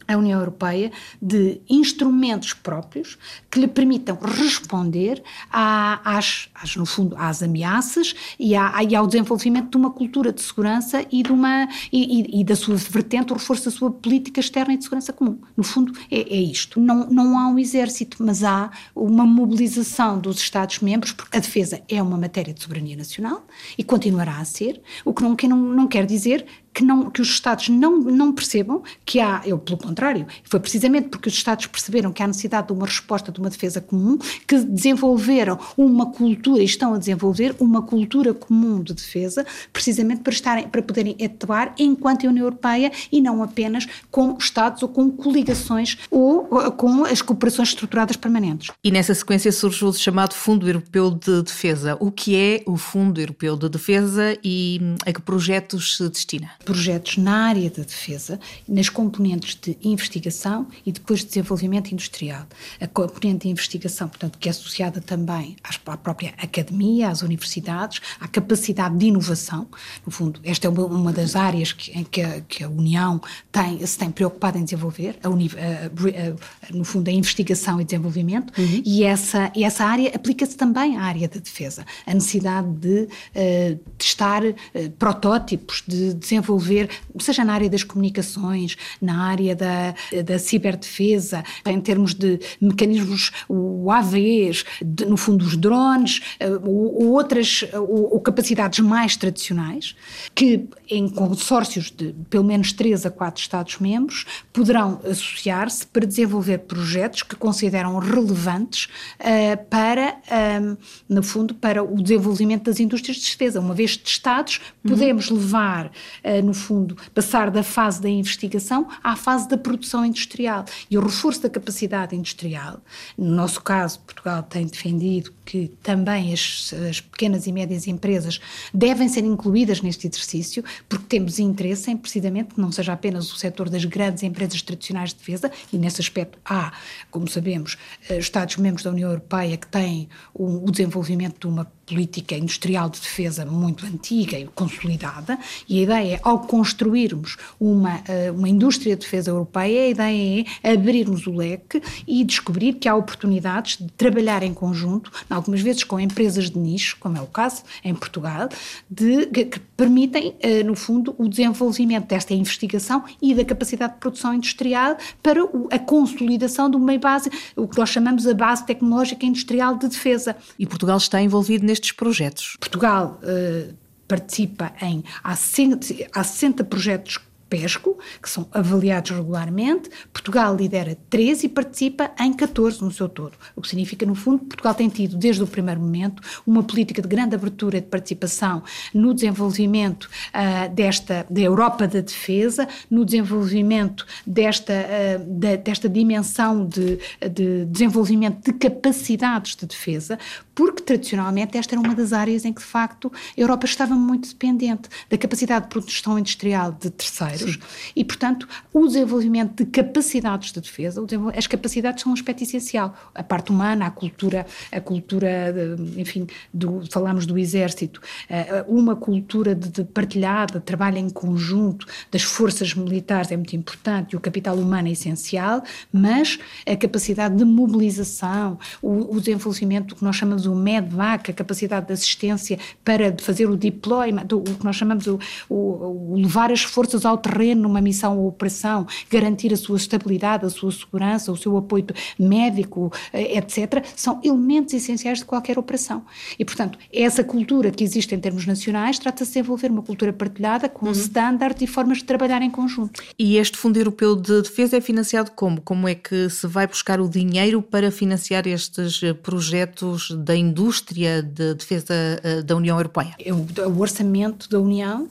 a 0.08 0.18
União 0.18 0.40
Europeia 0.40 0.92
de 1.22 1.62
instrumentos 1.70 2.54
próprios 2.54 3.18
que 3.50 3.60
lhe 3.60 3.68
permitam 3.68 4.18
responder 4.22 5.24
à, 5.52 6.18
às, 6.18 6.50
às, 6.54 6.76
no 6.76 6.86
fundo, 6.86 7.16
às 7.18 7.42
ameaças 7.42 8.14
e, 8.40 8.56
à, 8.56 8.84
e, 8.84 8.96
ao 8.96 9.08
desenvolvimento 9.08 9.72
de 9.72 9.78
uma 9.78 9.90
cultura 9.90 10.32
de 10.32 10.42
segurança 10.42 11.06
e, 11.12 11.24
de 11.24 11.32
uma, 11.32 11.68
e, 11.92 12.42
e, 12.42 12.44
da 12.44 12.56
sua 12.56 12.76
vertente, 12.76 13.34
o 13.34 13.36
reforço 13.36 13.66
da 13.66 13.72
sua 13.72 13.92
política 13.92 14.40
externa 14.40 14.74
e 14.74 14.78
de 14.78 14.84
segurança 14.84 15.12
comum. 15.12 15.40
No 15.58 15.64
fundo, 15.64 15.94
é, 16.12 16.20
é 16.20 16.42
isto. 16.42 16.80
Não, 16.80 17.10
não 17.10 17.38
há 17.38 17.48
um 17.48 17.58
exército, 17.58 18.18
mas 18.20 18.44
há 18.44 18.70
uma 18.96 19.26
mobilização 19.26 20.20
dos 20.20 20.40
Estados-membros, 20.40 21.12
porque 21.12 21.38
a 21.38 21.40
defesa 21.40 21.82
é 21.90 22.02
uma 22.02 22.18
matéria 22.18 22.54
de 22.54 22.62
soberania 22.62 22.96
nacional 22.96 23.46
e 23.78 23.84
continuará 23.84 24.38
a 24.38 24.46
ser, 24.46 24.82
o 25.04 25.14
que 25.14 25.24
não, 25.24 25.36
não, 25.48 25.58
não 25.58 25.88
quer 25.88 26.06
dizer 26.06 26.46
que, 26.74 26.84
não, 26.84 27.10
que 27.10 27.22
os 27.22 27.30
Estados 27.30 27.70
não, 27.70 28.00
não 28.00 28.32
percebam 28.32 28.84
que 29.06 29.20
há, 29.20 29.42
eu 29.46 29.58
pelo 29.58 29.78
contrário, 29.78 30.26
foi 30.44 30.60
precisamente 30.60 31.10
porque 31.10 31.28
os 31.28 31.36
Estados 31.36 31.66
perceberam 31.68 32.12
que 32.12 32.22
há 32.22 32.28
necessidade 32.28 32.68
de 32.68 32.74
uma 32.74 32.86
resposta, 32.86 33.32
de 33.40 33.44
uma 33.44 33.50
defesa 33.50 33.82
comum, 33.82 34.18
que 34.46 34.60
desenvolveram 34.60 35.58
uma 35.78 36.12
cultura 36.12 36.62
e 36.62 36.66
estão 36.66 36.94
a 36.94 36.98
desenvolver 36.98 37.56
uma 37.60 37.82
cultura 37.82 38.34
comum 38.34 38.84
de 38.84 38.94
defesa, 38.94 39.46
precisamente 39.74 40.22
para, 40.22 40.34
estarem, 40.34 40.68
para 40.68 40.82
poderem 40.82 41.16
atuar 41.24 41.74
enquanto 41.78 42.28
União 42.28 42.46
Europeia 42.46 42.92
e 43.12 43.22
não 43.22 43.42
apenas 43.42 43.88
com 44.12 44.38
Estados 44.38 44.84
ou 44.84 44.90
com 44.90 45.10
coligações 45.10 45.98
ou 46.10 46.46
com 46.72 47.06
as 47.06 47.22
cooperações 47.22 47.70
estruturadas 47.70 48.16
permanentes. 48.16 48.72
E 48.84 48.92
nessa 48.92 49.14
sequência 49.14 49.52
surge 49.52 49.86
o 49.86 49.94
chamado 49.94 50.34
Fundo 50.34 50.68
Europeu 50.68 51.12
de 51.12 51.44
Defesa. 51.44 51.98
O 52.00 52.12
que 52.12 52.36
é 52.36 52.64
o 52.66 52.78
Fundo 52.78 53.20
Europeu 53.20 53.56
de 53.56 53.70
Defesa 53.70 54.38
e 54.44 54.80
a 55.06 55.14
que 55.14 55.22
projetos 55.22 55.98
se 55.98 56.10
destina? 56.10 56.52
Projetos 56.66 57.18
na 57.18 57.48
área 57.48 57.70
da 57.70 57.84
defesa, 57.84 58.40
nas 58.68 58.90
componentes 58.90 59.56
de 59.56 59.78
investigação 59.84 60.68
e 60.86 60.92
depois 60.92 61.22
de 61.22 61.28
desenvolvimento 61.28 61.92
industrial. 61.92 62.46
A 62.80 62.88
componente 62.88 63.29
de 63.36 63.48
investigação, 63.48 64.08
portanto, 64.08 64.38
que 64.38 64.48
é 64.48 64.52
associada 64.52 65.02
também 65.02 65.56
à 65.64 65.98
própria 65.98 66.34
academia, 66.38 67.10
às 67.10 67.22
universidades, 67.22 68.02
à 68.20 68.28
capacidade 68.28 68.98
de 68.98 69.08
inovação. 69.08 69.68
No 70.06 70.12
fundo, 70.12 70.40
esta 70.44 70.68
é 70.68 70.70
uma 70.70 71.12
das 71.12 71.36
áreas 71.36 71.72
que, 71.72 71.92
em 71.92 72.04
que 72.04 72.22
a, 72.22 72.42
que 72.42 72.64
a 72.64 72.70
União 72.70 73.22
tem, 73.52 73.86
se 73.86 73.98
tem 73.98 74.10
preocupado 74.12 74.58
em 74.58 74.64
desenvolver, 74.64 75.18
a, 75.24 75.28
a, 75.28 76.74
no 76.74 76.84
fundo, 76.84 77.10
a 77.10 77.12
investigação 77.12 77.80
e 77.80 77.84
desenvolvimento, 77.84 78.54
uhum. 78.60 78.82
e 78.86 79.04
essa, 79.04 79.52
e 79.56 79.64
essa 79.64 79.86
área 79.86 80.12
aplica-se 80.16 80.56
também 80.56 80.98
à 80.98 81.04
área 81.04 81.28
da 81.28 81.40
defesa. 81.40 81.86
A 82.06 82.14
necessidade 82.14 82.70
de 82.74 83.04
uh, 83.04 83.80
testar 83.98 84.44
uh, 84.44 84.56
protótipos, 84.98 85.84
de 85.88 86.14
desenvolver, 86.14 86.90
seja 87.20 87.44
na 87.44 87.54
área 87.54 87.70
das 87.70 87.84
comunicações, 87.84 88.76
na 89.02 89.24
área 89.24 89.56
da, 89.56 89.94
da 90.24 90.40
ciberdefesa, 90.40 91.44
em 91.66 91.80
termos 91.80 92.14
de 92.14 92.40
mecanismos 92.62 93.19
UAVs, 93.50 94.66
de, 94.82 95.06
no 95.06 95.18
fundo 95.18 95.44
os 95.46 95.56
drones, 95.56 96.20
uh, 96.42 96.68
ou, 96.68 97.04
ou, 97.04 97.12
outras, 97.14 97.66
ou, 97.74 98.14
ou 98.14 98.20
capacidades 98.20 98.80
mais 98.80 99.16
tradicionais, 99.16 99.96
que 100.34 100.68
em 100.90 101.08
consórcios 101.08 101.92
de 101.92 102.16
pelo 102.30 102.44
menos 102.44 102.74
três 102.74 103.06
a 103.06 103.12
quatro 103.12 103.42
Estados-membros 103.42 104.26
poderão 104.52 105.00
associar-se 105.04 105.86
para 105.88 106.06
desenvolver 106.06 106.60
projetos 106.60 107.24
que 107.24 107.36
consideram 107.36 107.98
relevantes 108.00 108.86
uh, 109.20 109.66
para, 109.70 110.18
um, 110.62 110.78
no 111.08 111.24
fundo, 111.24 111.54
para 111.54 111.84
o 111.84 112.02
desenvolvimento 112.02 112.64
das 112.64 112.80
indústrias 112.80 113.18
de 113.18 113.32
defesa. 113.32 113.60
Uma 113.60 113.74
vez 113.74 113.98
testados, 113.98 114.62
podemos 114.84 115.30
uhum. 115.30 115.38
levar, 115.38 115.88
uh, 115.88 116.44
no 116.44 116.54
fundo, 116.54 116.98
passar 117.14 117.52
da 117.52 117.64
fase 117.64 118.02
da 118.02 118.10
investigação 118.10 118.88
à 119.04 119.16
fase 119.16 119.48
da 119.48 119.58
produção 119.58 120.06
industrial. 120.06 120.66
E 120.90 120.98
o 120.98 121.02
reforço 121.02 121.42
da 121.42 121.50
capacidade 121.50 122.16
industrial, 122.16 122.82
no 123.18 123.36
nosso 123.36 123.62
caso, 123.62 124.00
Portugal 124.00 124.44
tem 124.44 124.66
defendido 124.66 125.34
que 125.46 125.70
também 125.82 126.32
as, 126.34 126.74
as 126.90 127.02
pequenas 127.02 127.48
e 127.48 127.52
médias 127.52 127.88
empresas 127.88 128.40
devem 128.74 129.08
ser 129.10 129.24
incluídas 129.24 129.82
neste 129.82 130.08
exercício, 130.08 130.64
porque 130.88 131.06
temos 131.08 131.40
interesse 131.40 131.90
em, 131.90 131.98
precisamente, 131.98 132.54
que 132.54 132.62
não 132.62 132.72
seja 132.72 132.94
apenas 132.94 133.32
o 133.32 133.36
setor 133.36 133.70
das 133.70 133.84
grandes 133.86 134.24
empresas 134.24 134.62
tradicionais 134.62 135.10
de 135.10 135.18
defesa, 135.18 135.52
e 135.74 135.78
nesse 135.78 136.02
aspecto 136.02 136.38
há, 136.46 136.72
como 137.10 137.28
sabemos, 137.28 137.78
eh, 138.10 138.18
Estados-membros 138.18 138.84
da 138.84 138.92
União 138.92 139.10
Europeia 139.10 139.58
que 139.58 139.68
têm 139.68 140.08
o, 140.34 140.68
o 140.68 140.72
desenvolvimento 140.72 141.40
de 141.40 141.48
uma 141.48 141.66
política 141.90 142.36
industrial 142.36 142.90
de 142.90 143.02
defesa 143.02 143.46
muito 143.46 143.86
antiga 143.86 144.38
e 144.38 144.46
consolidada, 144.46 145.38
e 145.68 145.80
a 145.80 145.84
ideia 145.84 146.16
é, 146.16 146.20
ao 146.24 146.40
construirmos 146.40 147.36
uma, 147.60 148.02
eh, 148.08 148.32
uma 148.32 148.48
indústria 148.48 148.96
de 148.96 149.02
defesa 149.02 149.32
europeia, 149.32 149.84
a 149.84 149.88
ideia 149.88 150.46
é 150.64 150.72
abrirmos 150.72 151.26
o 151.26 151.32
leque 151.32 151.82
e 152.08 152.24
descobrir 152.24 152.74
que 152.74 152.88
há 152.88 152.96
oportunidades 152.96 153.78
de 153.78 153.92
trabalhar 153.94 154.44
em 154.44 154.54
conjunto, 154.54 155.12
algumas 155.30 155.62
vezes 155.62 155.84
com 155.84 156.00
empresas 156.00 156.50
de 156.50 156.60
nicho, 156.60 156.98
como 157.00 157.18
é 157.18 157.22
o 157.22 157.28
caso 157.28 157.64
em 157.84 157.94
Portugal, 157.96 158.50
de, 158.90 159.26
que, 159.28 159.46
que 159.46 159.60
permitem, 159.76 160.36
eh, 160.42 160.64
no 160.64 160.76
fundo, 160.76 161.16
o 161.18 161.28
desenvolvimento 161.28 162.08
desta 162.08 162.34
investigação 162.34 163.04
e 163.22 163.34
da 163.34 163.44
capacidade 163.44 163.94
de 163.94 164.00
produção 164.00 164.34
industrial 164.34 164.98
para 165.24 165.42
a 165.72 165.80
consolidação 165.80 166.70
de 166.70 166.78
uma 166.78 166.98
base, 166.98 167.32
o 167.56 167.68
que 167.68 167.78
nós 167.78 167.90
chamamos 167.90 168.28
a 168.28 168.34
base 168.34 168.66
tecnológica 168.66 169.26
industrial 169.26 169.76
de 169.76 169.88
defesa. 169.88 170.36
E 170.58 170.66
Portugal 170.66 170.98
está 170.98 171.22
envolvido 171.22 171.66
neste 171.66 171.79
nestes 171.80 171.92
projetos? 171.94 172.58
Portugal 172.60 173.20
uh, 173.24 173.74
participa 174.08 174.74
em 174.82 175.04
há 175.24 175.36
60, 175.36 176.10
há 176.14 176.24
60 176.24 176.64
projetos 176.66 177.20
PESCO, 177.50 177.98
que 178.22 178.30
são 178.30 178.48
avaliados 178.54 179.10
regularmente. 179.12 179.90
Portugal 180.14 180.56
lidera 180.56 180.96
13 181.10 181.48
e 181.48 181.50
participa 181.50 182.12
em 182.20 182.32
14 182.32 182.84
no 182.84 182.92
seu 182.92 183.10
todo. 183.10 183.34
O 183.56 183.62
que 183.62 183.68
significa, 183.68 184.06
no 184.06 184.14
fundo, 184.14 184.40
que 184.40 184.46
Portugal 184.46 184.76
tem 184.76 184.88
tido, 184.88 185.18
desde 185.18 185.42
o 185.42 185.48
primeiro 185.48 185.82
momento, 185.82 186.22
uma 186.46 186.62
política 186.62 187.02
de 187.02 187.08
grande 187.08 187.36
abertura 187.36 187.82
de 187.82 187.88
participação 187.88 188.62
no 188.94 189.14
desenvolvimento 189.14 190.04
uh, 190.06 190.74
desta, 190.74 191.26
da 191.30 191.42
Europa 191.42 191.88
da 191.88 192.02
defesa, 192.02 192.68
no 192.90 193.04
desenvolvimento 193.04 194.06
desta, 194.26 194.74
uh, 194.74 195.40
da, 195.40 195.56
desta 195.56 195.90
dimensão 195.90 196.66
de, 196.66 197.00
de 197.32 197.66
desenvolvimento 197.66 198.52
de 198.52 198.54
capacidades 198.60 199.56
de 199.56 199.66
defesa, 199.66 200.20
porque 200.60 200.84
tradicionalmente 200.84 201.58
esta 201.58 201.74
era 201.74 201.80
uma 201.80 201.96
das 201.96 202.12
áreas 202.12 202.44
em 202.44 202.52
que, 202.52 202.60
de 202.60 202.68
facto, 202.68 203.10
a 203.38 203.40
Europa 203.40 203.66
estava 203.66 203.96
muito 203.96 204.28
dependente 204.28 204.90
da 205.10 205.18
capacidade 205.18 205.64
de 205.64 205.70
produção 205.70 206.20
industrial 206.20 206.74
de 206.74 206.90
terceiros 206.90 207.54
Sim. 207.54 207.60
E, 207.96 208.04
portanto, 208.04 208.46
o 208.74 208.86
desenvolvimento 208.86 209.64
de 209.64 209.72
capacidades 209.72 210.52
de 210.52 210.60
defesa, 210.60 211.02
as 211.34 211.48
capacidades 211.48 212.04
são 212.04 212.12
um 212.12 212.14
aspecto 212.14 212.44
essencial. 212.44 212.94
A 213.16 213.24
parte 213.24 213.52
humana, 213.52 213.86
a 213.86 213.90
cultura, 213.90 214.46
a 214.70 214.82
cultura, 214.82 215.56
enfim, 215.96 216.28
do, 216.54 216.84
falamos 216.92 217.26
do 217.26 217.38
exército, 217.38 218.02
eh, 218.30 218.66
uma 218.68 218.98
cultura 218.98 219.56
de, 219.56 219.70
de 219.70 219.86
partilhada, 219.86 220.60
de 220.60 220.66
trabalho 220.66 220.98
em 220.98 221.10
conjunto 221.10 221.88
das 222.12 222.24
forças 222.24 222.74
militares 222.74 223.32
é 223.32 223.38
muito 223.38 223.56
importante 223.56 224.12
e 224.12 224.18
o 224.18 224.20
capital 224.20 224.58
humano 224.58 224.90
é 224.90 224.92
essencial, 224.92 225.64
mas 225.90 226.38
a 226.68 226.76
capacidade 226.76 227.38
de 227.38 227.46
mobilização, 227.46 228.60
o, 228.82 229.16
o 229.16 229.22
desenvolvimento 229.22 229.88
do 229.88 229.96
que 229.96 230.04
nós 230.04 230.18
chamamos 230.18 230.49
o 230.50 230.56
MEDVAC, 230.56 231.32
a 231.32 231.34
capacidade 231.34 231.88
de 231.88 231.94
assistência 231.94 232.58
para 232.84 233.16
fazer 233.20 233.50
o 233.50 233.56
deployment, 233.56 234.28
o 234.32 234.42
que 234.42 234.64
nós 234.64 234.76
chamamos 234.76 235.08
o, 235.08 235.20
o, 235.50 236.14
o 236.14 236.16
levar 236.16 236.52
as 236.52 236.64
forças 236.64 237.06
ao 237.06 237.18
terreno 237.18 237.64
numa 237.64 237.82
missão 237.82 238.18
ou 238.18 238.28
operação, 238.28 238.88
garantir 239.10 239.54
a 239.54 239.58
sua 239.58 239.78
estabilidade, 239.78 240.46
a 240.46 240.50
sua 240.50 240.72
segurança, 240.72 241.32
o 241.32 241.38
seu 241.38 241.56
apoio 241.58 241.86
médico, 242.18 242.92
eh, 243.14 243.38
etc., 243.38 243.84
são 243.96 244.20
elementos 244.24 244.74
essenciais 244.74 245.20
de 245.20 245.26
qualquer 245.26 245.58
operação. 245.58 246.04
E, 246.38 246.46
portanto, 246.46 246.78
essa 246.92 247.24
cultura 247.24 247.72
que 247.72 247.84
existe 247.84 248.14
em 248.14 248.20
termos 248.20 248.46
nacionais 248.46 249.00
trata-se 249.00 249.32
de 249.32 249.34
desenvolver 249.40 249.72
uma 249.72 249.82
cultura 249.82 250.12
partilhada 250.12 250.68
com 250.68 250.88
uhum. 250.88 250.92
standards 250.92 251.62
e 251.62 251.68
formas 251.68 252.00
de 252.00 252.04
trabalhar 252.04 252.42
em 252.42 252.50
conjunto. 252.50 253.02
E 253.18 253.38
este 253.38 253.58
Fundo 253.58 253.78
Europeu 253.78 254.16
de 254.16 254.42
Defesa 254.42 254.78
é 254.78 254.82
financiado 254.82 255.32
como? 255.32 255.62
Como 255.62 255.88
é 255.88 255.96
que 255.96 256.30
se 256.30 256.48
vai 256.48 256.68
buscar 256.68 257.00
o 257.00 257.10
dinheiro 257.10 257.62
para 257.62 257.92
financiar 257.92 258.48
estes 258.48 259.02
eh, 259.04 259.14
projetos 259.14 260.12
da 260.12 260.36
indústria 260.40 261.22
de 261.22 261.54
defesa 261.54 261.94
eh, 262.24 262.42
da 262.42 262.56
União 262.56 262.78
Europeia? 262.78 263.16
É 263.20 263.34
o, 263.34 263.46
o 263.68 263.80
orçamento 263.80 264.50
da 264.50 264.60
União 264.60 265.10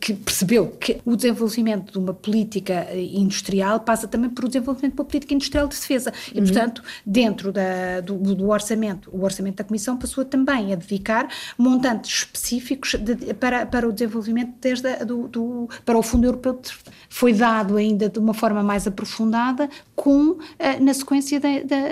que 0.00 0.14
percebeu 0.14 0.68
que 0.68 1.00
o 1.04 1.16
desenvolvimento 1.16 1.92
de 1.92 1.98
uma 1.98 2.14
política 2.14 2.86
industrial 2.94 3.80
passa 3.80 4.06
também 4.06 4.30
por 4.30 4.44
o 4.44 4.48
desenvolvimento 4.48 4.94
de 4.94 5.00
uma 5.00 5.06
política 5.06 5.34
industrial 5.34 5.66
de 5.68 5.76
defesa. 5.76 6.12
E, 6.32 6.38
uhum. 6.38 6.46
portanto, 6.46 6.82
dentro 7.04 7.52
da, 7.52 8.00
do, 8.00 8.16
do, 8.34 8.48
orçamento, 8.48 9.10
o 9.12 9.24
orçamento 9.24 9.56
da 9.56 9.64
Comissão 9.64 9.96
passou 9.96 10.24
também 10.24 10.72
a 10.72 10.76
dedicar 10.76 11.28
montantes 11.56 12.20
específicos 12.20 12.94
de, 12.94 13.34
para, 13.34 13.66
para 13.66 13.88
o 13.88 13.92
desenvolvimento 13.92 14.54
desde 14.60 14.88
a, 14.88 15.04
do, 15.04 15.28
do, 15.28 15.68
para 15.84 15.98
o 15.98 16.02
Fundo 16.02 16.26
Europeu. 16.26 16.54
De, 16.54 16.72
foi 17.08 17.32
dado 17.32 17.76
ainda 17.76 18.08
de 18.08 18.18
uma 18.18 18.34
forma 18.34 18.62
mais 18.62 18.86
aprofundada 18.86 19.68
com, 19.94 20.38
eh, 20.58 20.80
na 20.80 20.94
sequência 20.94 21.38
da, 21.38 21.48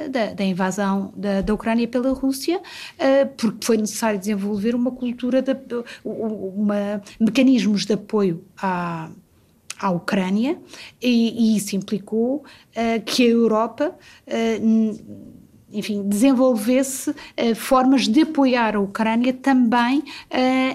da, 0.08 0.32
da 0.34 0.44
invasão 0.44 1.12
da, 1.16 1.40
da 1.40 1.54
Ucrânia 1.54 1.86
pela 1.86 2.12
Rússia, 2.12 2.60
eh, 2.98 3.24
porque 3.24 3.64
foi 3.64 3.76
necessário 3.76 4.18
desenvolver 4.18 4.74
uma 4.74 4.90
cultura, 4.90 5.42
de, 5.42 5.54
uma, 6.04 7.02
mecanismos 7.18 7.79
de 7.84 7.92
apoio 7.94 8.44
à, 8.60 9.10
à 9.80 9.90
Ucrânia 9.90 10.58
e, 11.00 11.54
e 11.54 11.56
isso 11.56 11.74
implicou 11.74 12.36
uh, 12.36 13.02
que 13.04 13.24
a 13.24 13.28
Europa, 13.28 13.96
uh, 14.26 15.30
enfim, 15.72 16.02
desenvolvesse 16.06 17.10
uh, 17.10 17.54
formas 17.54 18.06
de 18.06 18.22
apoiar 18.22 18.76
a 18.76 18.80
Ucrânia 18.80 19.32
também 19.32 20.02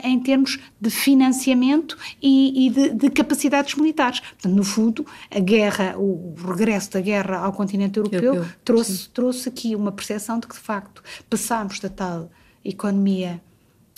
em 0.03 0.19
termos 0.19 0.59
de 0.79 0.89
financiamento 0.89 1.97
e, 2.21 2.67
e 2.67 2.69
de, 2.69 2.89
de, 2.91 3.09
capacidades 3.09 3.75
militares. 3.75 4.21
Portanto, 4.21 4.55
no 4.55 4.63
fundo, 4.63 5.05
a 5.29 5.39
guerra, 5.39 5.95
o, 5.97 6.33
o 6.33 6.35
regresso 6.47 6.91
da 6.91 7.01
guerra 7.01 7.37
ao 7.37 7.53
continente 7.53 7.97
europeu, 7.97 8.23
europeu 8.23 8.51
trouxe, 8.63 9.09
trouxe 9.09 9.49
aqui 9.49 9.75
uma 9.75 9.91
percepção 9.91 10.39
de 10.39 10.47
que, 10.47 10.55
de 10.55 10.61
facto, 10.61 11.03
passámos 11.29 11.79
da 11.79 11.89
tal 11.89 12.31
economia, 12.63 13.41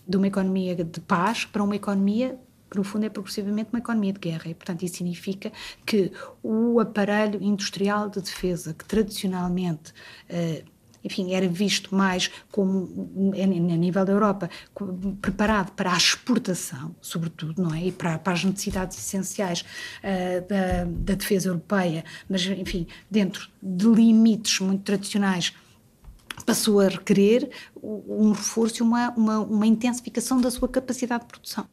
de 0.08 0.18
uma 0.18 0.28
economia 0.28 0.76
de 0.76 1.00
paz 1.02 1.46
para 1.46 1.64
uma 1.64 1.76
economia 1.76 2.38
que 2.70 2.78
no 2.78 2.84
fundo 2.84 3.06
é 3.06 3.10
progressivamente 3.10 3.70
uma 3.72 3.80
economia 3.80 4.14
de 4.14 4.20
guerra. 4.20 4.50
E, 4.50 4.54
portanto, 4.54 4.84
isso 4.84 4.98
significa 4.98 5.52
que 5.86 6.12
o 6.44 6.80
aparelho 6.80 7.42
industrial 7.42 8.10
de 8.10 8.22
defesa, 8.22 8.74
que 8.74 8.86
tradicionalmente. 8.86 9.94
Uh, 10.30 10.78
enfim, 11.04 11.34
era 11.34 11.48
visto 11.48 11.96
mais 11.96 12.30
como, 12.52 13.34
a 13.34 13.46
nível 13.46 14.04
da 14.04 14.12
Europa, 14.12 14.50
preparado 15.22 15.72
para 15.72 15.94
a 15.94 15.98
exportação, 15.98 16.94
sobretudo, 17.00 17.62
não 17.62 17.74
é? 17.74 17.86
E 17.86 17.92
para, 17.94 18.20
para 18.20 18.34
as 18.34 18.44
necessidades 18.44 18.98
essenciais 18.98 19.62
uh, 19.62 20.48
da, 20.48 20.84
da 20.86 21.14
defesa 21.14 21.50
europeia, 21.50 22.04
mas, 22.28 22.46
enfim, 22.46 22.88
dentro 23.10 23.50
de 23.62 23.88
limites 23.88 24.60
muito 24.60 24.84
tradicionais 24.84 25.54
passou 26.46 26.80
a 26.80 26.88
requerer 26.88 27.50
um 27.82 28.32
reforço 28.32 28.82
e 28.82 28.84
uma, 28.84 29.10
uma, 29.12 29.40
uma 29.40 29.68
intensificação 29.68 30.40
da 30.40 30.52
sua 30.52 30.68
capacidade 30.68 31.24
de 31.24 31.30
produção. 31.30 31.68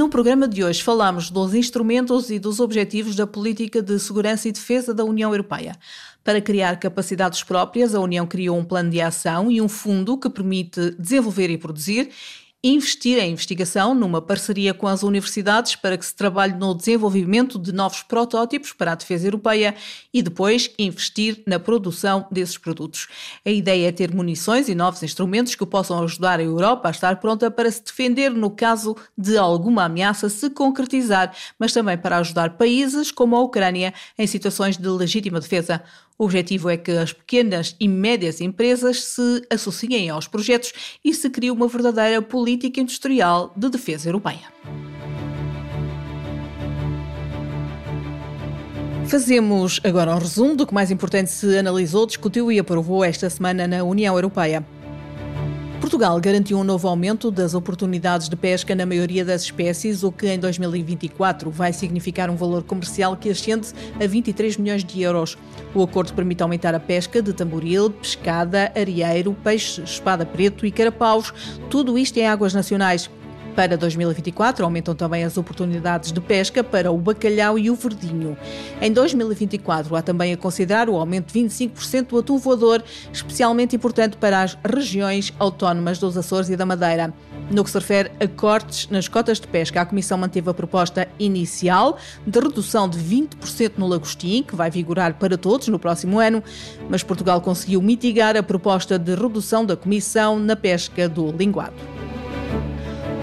No 0.00 0.08
programa 0.08 0.48
de 0.48 0.64
hoje 0.64 0.82
falamos 0.82 1.28
dos 1.28 1.52
instrumentos 1.52 2.30
e 2.30 2.38
dos 2.38 2.58
objetivos 2.58 3.14
da 3.14 3.26
política 3.26 3.82
de 3.82 3.98
segurança 3.98 4.48
e 4.48 4.52
defesa 4.52 4.94
da 4.94 5.04
União 5.04 5.30
Europeia. 5.30 5.76
Para 6.24 6.40
criar 6.40 6.80
capacidades 6.80 7.42
próprias, 7.42 7.94
a 7.94 8.00
União 8.00 8.26
criou 8.26 8.56
um 8.56 8.64
plano 8.64 8.88
de 8.88 8.98
ação 8.98 9.50
e 9.50 9.60
um 9.60 9.68
fundo 9.68 10.16
que 10.16 10.30
permite 10.30 10.92
desenvolver 10.92 11.50
e 11.50 11.58
produzir 11.58 12.08
investir 12.62 13.18
em 13.18 13.32
investigação 13.32 13.94
numa 13.94 14.20
parceria 14.20 14.74
com 14.74 14.86
as 14.86 15.02
universidades 15.02 15.76
para 15.76 15.96
que 15.96 16.04
se 16.04 16.14
trabalhe 16.14 16.52
no 16.52 16.74
desenvolvimento 16.74 17.58
de 17.58 17.72
novos 17.72 18.02
protótipos 18.02 18.72
para 18.72 18.92
a 18.92 18.94
defesa 18.94 19.26
europeia 19.26 19.74
e 20.12 20.20
depois 20.20 20.70
investir 20.78 21.42
na 21.46 21.58
produção 21.58 22.26
desses 22.30 22.58
produtos. 22.58 23.08
A 23.46 23.50
ideia 23.50 23.88
é 23.88 23.92
ter 23.92 24.12
munições 24.12 24.68
e 24.68 24.74
novos 24.74 25.02
instrumentos 25.02 25.54
que 25.54 25.64
possam 25.64 26.02
ajudar 26.02 26.38
a 26.38 26.42
Europa 26.42 26.88
a 26.88 26.90
estar 26.90 27.16
pronta 27.16 27.50
para 27.50 27.70
se 27.70 27.82
defender 27.82 28.30
no 28.30 28.50
caso 28.50 28.94
de 29.16 29.38
alguma 29.38 29.84
ameaça 29.84 30.28
se 30.28 30.50
concretizar, 30.50 31.34
mas 31.58 31.72
também 31.72 31.96
para 31.96 32.18
ajudar 32.18 32.58
países 32.58 33.10
como 33.10 33.36
a 33.36 33.40
Ucrânia 33.40 33.94
em 34.18 34.26
situações 34.26 34.76
de 34.76 34.88
legítima 34.88 35.40
defesa. 35.40 35.82
O 36.20 36.24
objetivo 36.24 36.68
é 36.68 36.76
que 36.76 36.90
as 36.90 37.14
pequenas 37.14 37.74
e 37.80 37.88
médias 37.88 38.42
empresas 38.42 39.02
se 39.04 39.42
associem 39.48 40.10
aos 40.10 40.28
projetos 40.28 40.70
e 41.02 41.14
se 41.14 41.30
crie 41.30 41.50
uma 41.50 41.66
verdadeira 41.66 42.20
política 42.20 42.78
industrial 42.78 43.54
de 43.56 43.70
defesa 43.70 44.10
europeia. 44.10 44.52
Fazemos 49.06 49.80
agora 49.82 50.14
um 50.14 50.18
resumo 50.18 50.54
do 50.54 50.66
que 50.66 50.74
mais 50.74 50.90
importante 50.90 51.30
se 51.30 51.56
analisou, 51.56 52.04
discutiu 52.04 52.52
e 52.52 52.58
aprovou 52.58 53.02
esta 53.02 53.30
semana 53.30 53.66
na 53.66 53.82
União 53.82 54.14
Europeia. 54.14 54.62
Portugal 55.80 56.20
garantiu 56.20 56.58
um 56.58 56.64
novo 56.64 56.86
aumento 56.86 57.30
das 57.30 57.54
oportunidades 57.54 58.28
de 58.28 58.36
pesca 58.36 58.74
na 58.74 58.84
maioria 58.84 59.24
das 59.24 59.44
espécies, 59.44 60.02
o 60.02 60.12
que 60.12 60.28
em 60.28 60.38
2024 60.38 61.50
vai 61.50 61.72
significar 61.72 62.28
um 62.28 62.36
valor 62.36 62.62
comercial 62.62 63.16
que 63.16 63.30
ascende 63.30 63.68
a 63.98 64.06
23 64.06 64.58
milhões 64.58 64.84
de 64.84 65.00
euros. 65.00 65.38
O 65.74 65.82
acordo 65.82 66.12
permite 66.12 66.42
aumentar 66.42 66.74
a 66.74 66.80
pesca 66.80 67.22
de 67.22 67.32
tamboril, 67.32 67.90
pescada, 67.90 68.70
areeiro, 68.76 69.34
peixe, 69.42 69.82
espada 69.82 70.26
preto 70.26 70.66
e 70.66 70.70
carapaus, 70.70 71.32
tudo 71.70 71.98
isto 71.98 72.18
em 72.18 72.26
águas 72.26 72.52
nacionais. 72.52 73.08
Para 73.54 73.76
2024, 73.76 74.64
aumentam 74.64 74.94
também 74.94 75.24
as 75.24 75.36
oportunidades 75.36 76.12
de 76.12 76.20
pesca 76.20 76.62
para 76.62 76.90
o 76.90 76.96
bacalhau 76.96 77.58
e 77.58 77.70
o 77.70 77.74
verdinho. 77.74 78.36
Em 78.80 78.92
2024, 78.92 79.94
há 79.96 80.02
também 80.02 80.32
a 80.32 80.36
considerar 80.36 80.88
o 80.88 80.96
aumento 80.96 81.32
de 81.32 81.40
25% 81.40 82.06
do 82.06 82.18
atum 82.18 82.38
voador, 82.38 82.82
especialmente 83.12 83.74
importante 83.74 84.16
para 84.16 84.42
as 84.42 84.56
regiões 84.64 85.32
autónomas 85.38 85.98
dos 85.98 86.16
Açores 86.16 86.48
e 86.48 86.56
da 86.56 86.64
Madeira. 86.64 87.12
No 87.50 87.64
que 87.64 87.70
se 87.70 87.78
refere 87.78 88.12
a 88.20 88.28
cortes 88.28 88.88
nas 88.88 89.08
cotas 89.08 89.40
de 89.40 89.48
pesca, 89.48 89.80
a 89.80 89.86
Comissão 89.86 90.16
manteve 90.16 90.48
a 90.48 90.54
proposta 90.54 91.08
inicial 91.18 91.98
de 92.24 92.38
redução 92.38 92.88
de 92.88 92.98
20% 92.98 93.72
no 93.76 93.88
lagostim, 93.88 94.42
que 94.42 94.54
vai 94.54 94.70
vigorar 94.70 95.14
para 95.14 95.36
todos 95.36 95.66
no 95.68 95.78
próximo 95.78 96.20
ano, 96.20 96.42
mas 96.88 97.02
Portugal 97.02 97.40
conseguiu 97.40 97.82
mitigar 97.82 98.36
a 98.36 98.42
proposta 98.42 98.98
de 98.98 99.14
redução 99.14 99.66
da 99.66 99.76
Comissão 99.76 100.38
na 100.38 100.54
pesca 100.54 101.08
do 101.08 101.32
linguado. 101.32 101.99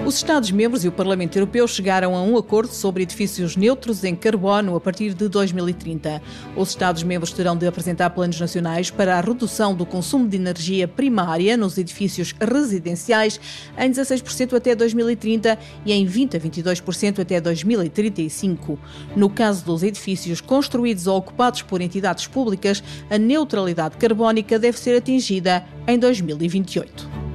Os 0.07 0.15
Estados-membros 0.15 0.85
e 0.85 0.87
o 0.87 0.91
Parlamento 0.93 1.35
Europeu 1.35 1.67
chegaram 1.67 2.15
a 2.15 2.21
um 2.21 2.37
acordo 2.37 2.71
sobre 2.71 3.03
edifícios 3.03 3.57
neutros 3.57 4.05
em 4.05 4.15
carbono 4.15 4.73
a 4.73 4.79
partir 4.79 5.13
de 5.13 5.27
2030. 5.27 6.21
Os 6.55 6.69
Estados-membros 6.69 7.33
terão 7.33 7.57
de 7.57 7.67
apresentar 7.67 8.11
planos 8.11 8.39
nacionais 8.39 8.89
para 8.89 9.17
a 9.17 9.19
redução 9.19 9.75
do 9.75 9.85
consumo 9.85 10.25
de 10.25 10.37
energia 10.37 10.87
primária 10.87 11.57
nos 11.57 11.77
edifícios 11.77 12.33
residenciais 12.39 13.37
em 13.77 13.91
16% 13.91 14.55
até 14.55 14.73
2030 14.73 15.59
e 15.85 15.91
em 15.91 16.05
20 16.05 16.37
a 16.37 16.39
22% 16.39 17.19
até 17.19 17.41
2035. 17.41 18.79
No 19.13 19.29
caso 19.29 19.65
dos 19.65 19.83
edifícios 19.83 20.39
construídos 20.39 21.05
ou 21.05 21.17
ocupados 21.17 21.63
por 21.63 21.81
entidades 21.81 22.25
públicas, 22.27 22.81
a 23.09 23.17
neutralidade 23.17 23.97
carbónica 23.97 24.57
deve 24.57 24.79
ser 24.79 24.95
atingida 24.95 25.65
em 25.85 25.99
2028. 25.99 27.26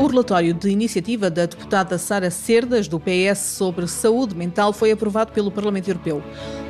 O 0.00 0.06
relatório 0.06 0.54
de 0.54 0.70
iniciativa 0.70 1.28
da 1.28 1.44
deputada 1.44 1.98
Sara 1.98 2.30
Cerdas, 2.30 2.88
do 2.88 2.98
PS, 2.98 3.38
sobre 3.38 3.86
saúde 3.86 4.34
mental 4.34 4.72
foi 4.72 4.90
aprovado 4.90 5.30
pelo 5.30 5.50
Parlamento 5.50 5.88
Europeu. 5.88 6.22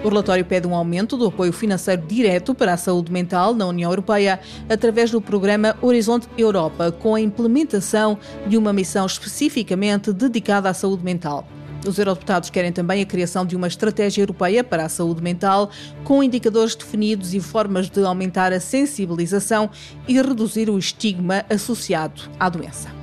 O 0.02 0.08
relatório 0.08 0.44
pede 0.44 0.66
um 0.66 0.74
aumento 0.74 1.16
do 1.16 1.26
apoio 1.26 1.52
financeiro 1.52 2.02
direto 2.08 2.56
para 2.56 2.72
a 2.72 2.76
saúde 2.76 3.12
mental 3.12 3.54
na 3.54 3.66
União 3.66 3.88
Europeia 3.88 4.40
através 4.68 5.12
do 5.12 5.20
programa 5.20 5.76
Horizonte 5.80 6.26
Europa, 6.36 6.90
com 6.90 7.14
a 7.14 7.20
implementação 7.20 8.18
de 8.48 8.56
uma 8.56 8.72
missão 8.72 9.06
especificamente 9.06 10.12
dedicada 10.12 10.68
à 10.68 10.74
saúde 10.74 11.04
mental. 11.04 11.46
Os 11.86 12.00
eurodeputados 12.00 12.50
querem 12.50 12.72
também 12.72 13.00
a 13.00 13.06
criação 13.06 13.46
de 13.46 13.54
uma 13.54 13.68
estratégia 13.68 14.22
europeia 14.22 14.64
para 14.64 14.86
a 14.86 14.88
saúde 14.88 15.22
mental, 15.22 15.70
com 16.02 16.20
indicadores 16.20 16.74
definidos 16.74 17.32
e 17.32 17.38
formas 17.38 17.88
de 17.88 18.02
aumentar 18.02 18.52
a 18.52 18.58
sensibilização 18.58 19.70
e 20.08 20.20
reduzir 20.20 20.68
o 20.68 20.76
estigma 20.76 21.44
associado 21.48 22.22
à 22.36 22.48
doença. 22.48 22.99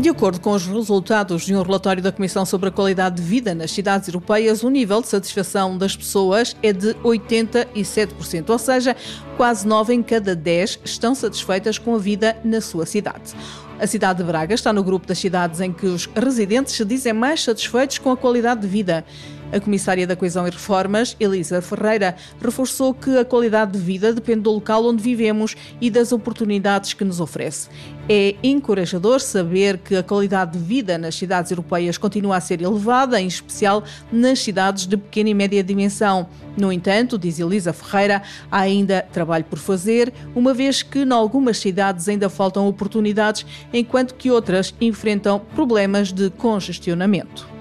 De 0.00 0.08
acordo 0.08 0.40
com 0.40 0.52
os 0.52 0.66
resultados 0.66 1.44
de 1.44 1.54
um 1.54 1.60
relatório 1.60 2.02
da 2.02 2.10
Comissão 2.10 2.46
sobre 2.46 2.70
a 2.70 2.72
Qualidade 2.72 3.16
de 3.16 3.22
Vida 3.22 3.54
nas 3.54 3.70
cidades 3.70 4.08
europeias, 4.08 4.62
o 4.62 4.70
nível 4.70 5.02
de 5.02 5.08
satisfação 5.08 5.76
das 5.76 5.94
pessoas 5.94 6.56
é 6.62 6.72
de 6.72 6.94
87%, 7.04 8.48
ou 8.48 8.58
seja, 8.58 8.96
quase 9.36 9.68
9 9.68 9.92
em 9.92 10.02
cada 10.02 10.34
10 10.34 10.80
estão 10.86 11.14
satisfeitas 11.14 11.76
com 11.76 11.94
a 11.94 11.98
vida 11.98 12.34
na 12.42 12.62
sua 12.62 12.86
cidade. 12.86 13.34
A 13.78 13.86
cidade 13.86 14.20
de 14.20 14.24
Braga 14.24 14.54
está 14.54 14.72
no 14.72 14.82
grupo 14.82 15.06
das 15.06 15.18
cidades 15.18 15.60
em 15.60 15.70
que 15.70 15.84
os 15.84 16.06
residentes 16.16 16.72
se 16.72 16.84
dizem 16.84 17.12
mais 17.12 17.44
satisfeitos 17.44 17.98
com 17.98 18.10
a 18.10 18.16
qualidade 18.16 18.62
de 18.62 18.68
vida. 18.68 19.04
A 19.52 19.58
comissária 19.58 20.06
da 20.06 20.14
Coesão 20.14 20.46
e 20.46 20.50
Reformas, 20.50 21.16
Elisa 21.18 21.60
Ferreira, 21.60 22.14
reforçou 22.40 22.94
que 22.94 23.18
a 23.18 23.24
qualidade 23.24 23.72
de 23.72 23.78
vida 23.78 24.12
depende 24.12 24.42
do 24.42 24.52
local 24.52 24.86
onde 24.86 25.02
vivemos 25.02 25.56
e 25.80 25.90
das 25.90 26.12
oportunidades 26.12 26.92
que 26.92 27.02
nos 27.02 27.20
oferece. 27.20 27.68
É 28.08 28.36
encorajador 28.44 29.20
saber 29.20 29.78
que 29.78 29.96
a 29.96 30.04
qualidade 30.04 30.56
de 30.56 30.64
vida 30.64 30.96
nas 30.96 31.16
cidades 31.16 31.50
europeias 31.50 31.98
continua 31.98 32.36
a 32.36 32.40
ser 32.40 32.62
elevada, 32.62 33.20
em 33.20 33.26
especial 33.26 33.82
nas 34.12 34.38
cidades 34.38 34.86
de 34.86 34.96
pequena 34.96 35.30
e 35.30 35.34
média 35.34 35.64
dimensão. 35.64 36.28
No 36.56 36.72
entanto, 36.72 37.18
diz 37.18 37.40
Elisa 37.40 37.72
Ferreira, 37.72 38.22
há 38.50 38.60
ainda 38.60 39.02
trabalho 39.12 39.44
por 39.44 39.58
fazer, 39.58 40.12
uma 40.34 40.54
vez 40.54 40.82
que 40.82 41.00
em 41.00 41.12
algumas 41.12 41.58
cidades 41.58 42.08
ainda 42.08 42.28
faltam 42.28 42.68
oportunidades, 42.68 43.44
enquanto 43.72 44.14
que 44.14 44.30
outras 44.30 44.72
enfrentam 44.80 45.40
problemas 45.54 46.12
de 46.12 46.30
congestionamento. 46.30 47.59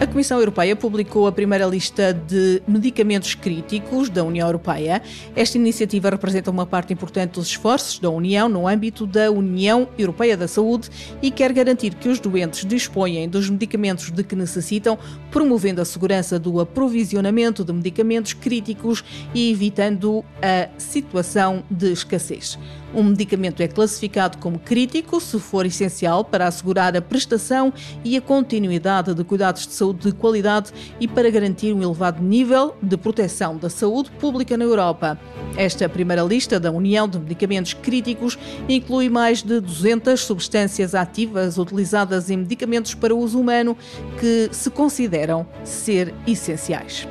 A 0.00 0.06
Comissão 0.06 0.38
Europeia 0.38 0.76
publicou 0.76 1.26
a 1.26 1.32
primeira 1.32 1.66
lista 1.66 2.14
de 2.14 2.62
medicamentos 2.68 3.34
críticos 3.34 4.08
da 4.08 4.22
União 4.22 4.46
Europeia. 4.46 5.02
Esta 5.34 5.58
iniciativa 5.58 6.08
representa 6.08 6.52
uma 6.52 6.64
parte 6.64 6.92
importante 6.92 7.32
dos 7.32 7.48
esforços 7.48 7.98
da 7.98 8.08
União 8.08 8.48
no 8.48 8.68
âmbito 8.68 9.04
da 9.08 9.28
União 9.28 9.88
Europeia 9.98 10.36
da 10.36 10.46
Saúde 10.46 10.88
e 11.20 11.32
quer 11.32 11.52
garantir 11.52 11.96
que 11.96 12.08
os 12.08 12.20
doentes 12.20 12.64
disponham 12.64 13.26
dos 13.26 13.50
medicamentos 13.50 14.12
de 14.12 14.22
que 14.22 14.36
necessitam, 14.36 14.96
promovendo 15.32 15.80
a 15.80 15.84
segurança 15.84 16.38
do 16.38 16.60
aprovisionamento 16.60 17.64
de 17.64 17.72
medicamentos 17.72 18.32
críticos 18.32 19.02
e 19.34 19.50
evitando 19.50 20.24
a 20.40 20.68
situação 20.78 21.64
de 21.68 21.90
escassez. 21.90 22.56
Um 22.94 23.04
medicamento 23.04 23.62
é 23.62 23.68
classificado 23.68 24.38
como 24.38 24.58
crítico 24.58 25.20
se 25.20 25.38
for 25.38 25.66
essencial 25.66 26.24
para 26.24 26.46
assegurar 26.46 26.96
a 26.96 27.02
prestação 27.02 27.72
e 28.02 28.16
a 28.16 28.20
continuidade 28.20 29.14
de 29.14 29.24
cuidados 29.24 29.66
de 29.66 29.74
saúde 29.74 30.10
de 30.10 30.12
qualidade 30.12 30.72
e 30.98 31.06
para 31.06 31.28
garantir 31.28 31.72
um 31.72 31.82
elevado 31.82 32.22
nível 32.22 32.74
de 32.80 32.96
proteção 32.96 33.56
da 33.56 33.68
saúde 33.68 34.10
pública 34.12 34.56
na 34.56 34.64
Europa. 34.64 35.18
Esta 35.56 35.88
primeira 35.88 36.22
lista 36.22 36.58
da 36.58 36.70
União 36.70 37.06
de 37.06 37.18
Medicamentos 37.18 37.74
Críticos 37.74 38.38
inclui 38.68 39.08
mais 39.10 39.42
de 39.42 39.60
200 39.60 40.20
substâncias 40.20 40.94
ativas 40.94 41.58
utilizadas 41.58 42.30
em 42.30 42.38
medicamentos 42.38 42.94
para 42.94 43.14
uso 43.14 43.38
humano 43.38 43.76
que 44.18 44.48
se 44.50 44.70
consideram 44.70 45.46
ser 45.62 46.14
essenciais. 46.26 47.06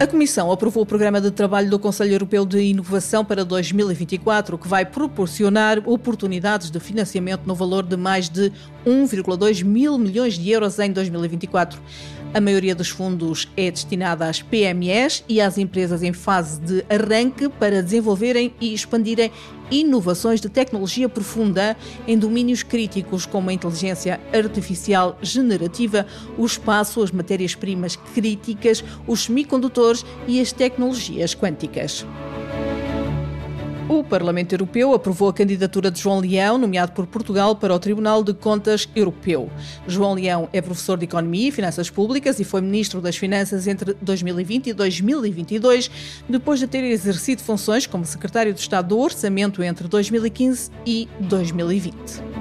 A 0.00 0.06
Comissão 0.06 0.50
aprovou 0.50 0.82
o 0.82 0.86
Programa 0.86 1.20
de 1.20 1.30
Trabalho 1.30 1.68
do 1.68 1.78
Conselho 1.78 2.14
Europeu 2.14 2.46
de 2.46 2.58
Inovação 2.58 3.22
para 3.22 3.44
2024, 3.44 4.56
que 4.56 4.66
vai 4.66 4.82
proporcionar 4.82 5.78
oportunidades 5.86 6.70
de 6.70 6.80
financiamento 6.80 7.42
no 7.44 7.54
valor 7.54 7.82
de 7.82 7.98
mais 7.98 8.26
de 8.30 8.50
1,2 8.86 9.62
mil 9.62 9.98
milhões 9.98 10.38
de 10.38 10.50
euros 10.50 10.78
em 10.78 10.90
2024. 10.90 11.78
A 12.32 12.40
maioria 12.40 12.74
dos 12.74 12.88
fundos 12.88 13.46
é 13.54 13.70
destinada 13.70 14.26
às 14.26 14.40
PMEs 14.40 15.22
e 15.28 15.38
às 15.38 15.58
empresas 15.58 16.02
em 16.02 16.14
fase 16.14 16.58
de 16.62 16.82
arranque 16.88 17.50
para 17.50 17.82
desenvolverem 17.82 18.54
e 18.58 18.72
expandirem 18.72 19.30
inovações 19.70 20.40
de 20.40 20.48
tecnologia 20.48 21.08
profunda 21.08 21.76
em 22.06 22.18
domínios 22.18 22.62
críticos 22.62 23.26
como 23.26 23.50
a 23.50 23.52
inteligência 23.52 24.20
artificial 24.32 25.18
generativa, 25.22 26.06
o 26.36 26.44
espaço, 26.44 27.02
as 27.02 27.10
matérias-primas 27.10 27.96
críticas, 27.96 28.84
os 29.06 29.24
semicondutores 29.24 30.04
e 30.26 30.40
as 30.40 30.52
tecnologias 30.52 31.34
quânticas. 31.34 32.06
O 33.90 34.04
Parlamento 34.04 34.52
Europeu 34.52 34.94
aprovou 34.94 35.28
a 35.28 35.34
candidatura 35.34 35.90
de 35.90 35.98
João 35.98 36.20
Leão, 36.20 36.56
nomeado 36.56 36.92
por 36.92 37.08
Portugal 37.08 37.56
para 37.56 37.74
o 37.74 37.78
Tribunal 37.80 38.22
de 38.22 38.32
Contas 38.32 38.88
Europeu. 38.94 39.50
João 39.84 40.14
Leão 40.14 40.48
é 40.52 40.62
professor 40.62 40.96
de 40.96 41.06
Economia 41.06 41.48
e 41.48 41.50
Finanças 41.50 41.90
Públicas 41.90 42.38
e 42.38 42.44
foi 42.44 42.60
Ministro 42.60 43.00
das 43.00 43.16
Finanças 43.16 43.66
entre 43.66 43.94
2020 44.00 44.68
e 44.68 44.72
2022, 44.74 45.90
depois 46.28 46.60
de 46.60 46.68
ter 46.68 46.84
exercido 46.84 47.42
funções 47.42 47.84
como 47.84 48.06
Secretário 48.06 48.54
de 48.54 48.60
Estado 48.60 48.90
do 48.90 48.98
Orçamento 49.00 49.60
entre 49.60 49.88
2015 49.88 50.70
e 50.86 51.08
2020. 51.22 52.39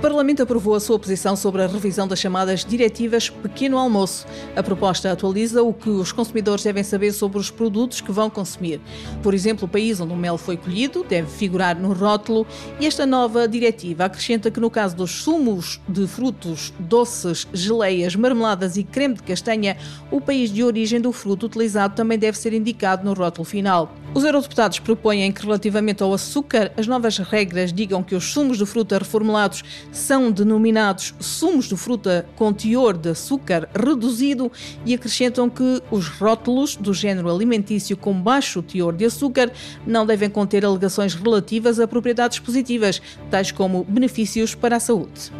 Parlamento 0.00 0.42
aprovou 0.42 0.74
a 0.74 0.80
sua 0.80 0.98
posição 0.98 1.36
sobre 1.36 1.62
a 1.62 1.66
revisão 1.66 2.08
das 2.08 2.18
chamadas 2.18 2.64
diretivas 2.64 3.28
Pequeno 3.28 3.76
Almoço. 3.76 4.26
A 4.56 4.62
proposta 4.62 5.12
atualiza 5.12 5.62
o 5.62 5.74
que 5.74 5.90
os 5.90 6.10
consumidores 6.10 6.64
devem 6.64 6.82
saber 6.82 7.12
sobre 7.12 7.38
os 7.38 7.50
produtos 7.50 8.00
que 8.00 8.10
vão 8.10 8.30
consumir. 8.30 8.80
Por 9.22 9.34
exemplo, 9.34 9.66
o 9.66 9.68
país 9.68 10.00
onde 10.00 10.14
o 10.14 10.16
mel 10.16 10.38
foi 10.38 10.56
colhido 10.56 11.04
deve 11.06 11.28
figurar 11.28 11.78
no 11.78 11.92
rótulo 11.92 12.46
e 12.80 12.86
esta 12.86 13.04
nova 13.04 13.46
diretiva 13.46 14.06
acrescenta 14.06 14.50
que 14.50 14.58
no 14.58 14.70
caso 14.70 14.96
dos 14.96 15.10
sumos 15.22 15.78
de 15.86 16.06
frutos, 16.06 16.72
doces, 16.78 17.46
geleias, 17.52 18.16
marmeladas 18.16 18.78
e 18.78 18.84
creme 18.84 19.16
de 19.16 19.22
castanha, 19.22 19.76
o 20.10 20.18
país 20.18 20.50
de 20.50 20.64
origem 20.64 20.98
do 20.98 21.12
fruto 21.12 21.44
utilizado 21.44 21.94
também 21.94 22.18
deve 22.18 22.38
ser 22.38 22.54
indicado 22.54 23.04
no 23.04 23.12
rótulo 23.12 23.44
final. 23.44 23.94
Os 24.12 24.24
eurodeputados 24.24 24.80
propõem 24.80 25.30
que 25.30 25.42
relativamente 25.42 26.02
ao 26.02 26.12
açúcar, 26.12 26.72
as 26.76 26.86
novas 26.86 27.18
regras 27.18 27.72
digam 27.72 28.02
que 28.02 28.14
os 28.14 28.24
sumos 28.24 28.58
de 28.58 28.66
fruta 28.66 28.98
reformulados 28.98 29.62
são 29.92 30.30
denominados 30.30 31.14
sumos 31.18 31.66
de 31.66 31.76
fruta 31.76 32.26
com 32.36 32.52
teor 32.52 32.96
de 32.96 33.10
açúcar 33.10 33.68
reduzido 33.74 34.50
e 34.84 34.94
acrescentam 34.94 35.48
que 35.48 35.82
os 35.90 36.08
rótulos 36.08 36.76
do 36.76 36.94
género 36.94 37.30
alimentício 37.30 37.96
com 37.96 38.12
baixo 38.14 38.62
teor 38.62 38.94
de 38.94 39.04
açúcar 39.04 39.52
não 39.86 40.06
devem 40.06 40.30
conter 40.30 40.64
alegações 40.64 41.14
relativas 41.14 41.80
a 41.80 41.88
propriedades 41.88 42.38
positivas, 42.38 43.00
tais 43.30 43.50
como 43.50 43.84
benefícios 43.84 44.54
para 44.54 44.76
a 44.76 44.80
saúde. 44.80 45.32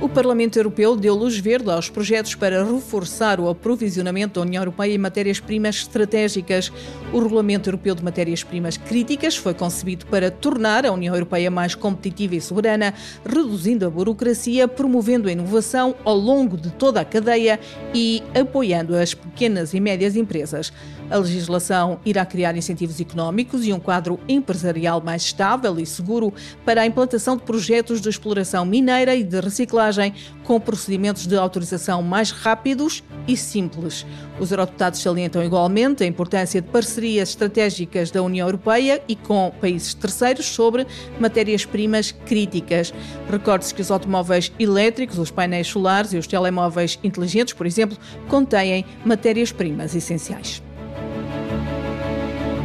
O 0.00 0.08
Parlamento 0.08 0.58
Europeu 0.58 0.96
deu 0.96 1.14
luz 1.14 1.36
verde 1.36 1.70
aos 1.70 1.90
projetos 1.90 2.34
para 2.34 2.64
reforçar 2.64 3.38
o 3.38 3.50
aprovisionamento 3.50 4.40
da 4.40 4.46
União 4.46 4.62
Europeia 4.62 4.94
em 4.94 4.98
matérias-primas 4.98 5.76
estratégicas. 5.76 6.72
O 7.12 7.20
Regulamento 7.20 7.68
Europeu 7.68 7.94
de 7.94 8.02
Matérias-Primas 8.02 8.78
Críticas 8.78 9.36
foi 9.36 9.52
concebido 9.52 10.06
para 10.06 10.30
tornar 10.30 10.86
a 10.86 10.92
União 10.92 11.14
Europeia 11.14 11.50
mais 11.50 11.74
competitiva 11.74 12.34
e 12.34 12.40
soberana, 12.40 12.94
reduzindo 13.26 13.86
a 13.86 13.90
burocracia, 13.90 14.66
promovendo 14.66 15.28
a 15.28 15.32
inovação 15.32 15.94
ao 16.02 16.16
longo 16.16 16.56
de 16.56 16.70
toda 16.70 17.02
a 17.02 17.04
cadeia 17.04 17.60
e 17.94 18.22
apoiando 18.34 18.96
as 18.96 19.12
pequenas 19.12 19.74
e 19.74 19.80
médias 19.80 20.16
empresas. 20.16 20.72
A 21.10 21.16
legislação 21.16 21.98
irá 22.04 22.24
criar 22.24 22.56
incentivos 22.56 23.00
económicos 23.00 23.66
e 23.66 23.72
um 23.72 23.80
quadro 23.80 24.20
empresarial 24.28 25.00
mais 25.00 25.22
estável 25.22 25.76
e 25.80 25.84
seguro 25.84 26.32
para 26.64 26.82
a 26.82 26.86
implantação 26.86 27.36
de 27.36 27.42
projetos 27.42 28.00
de 28.00 28.08
exploração 28.08 28.64
mineira 28.64 29.12
e 29.16 29.24
de 29.24 29.40
reciclagem 29.40 30.14
com 30.44 30.60
procedimentos 30.60 31.26
de 31.26 31.36
autorização 31.36 32.00
mais 32.00 32.30
rápidos 32.30 33.02
e 33.26 33.36
simples. 33.36 34.06
Os 34.38 34.52
eurodeputados 34.52 35.02
salientam 35.02 35.42
igualmente 35.42 36.04
a 36.04 36.06
importância 36.06 36.62
de 36.62 36.68
parcerias 36.68 37.30
estratégicas 37.30 38.12
da 38.12 38.22
União 38.22 38.46
Europeia 38.46 39.02
e 39.08 39.16
com 39.16 39.52
países 39.60 39.94
terceiros 39.94 40.46
sobre 40.46 40.86
matérias-primas 41.18 42.12
críticas. 42.12 42.94
Recorde-se 43.28 43.74
que 43.74 43.82
os 43.82 43.90
automóveis 43.90 44.52
elétricos, 44.60 45.18
os 45.18 45.32
painéis 45.32 45.66
solares 45.66 46.12
e 46.12 46.18
os 46.18 46.28
telemóveis 46.28 47.00
inteligentes, 47.02 47.52
por 47.52 47.66
exemplo, 47.66 47.98
contêm 48.28 48.84
matérias-primas 49.04 49.96
essenciais. 49.96 50.62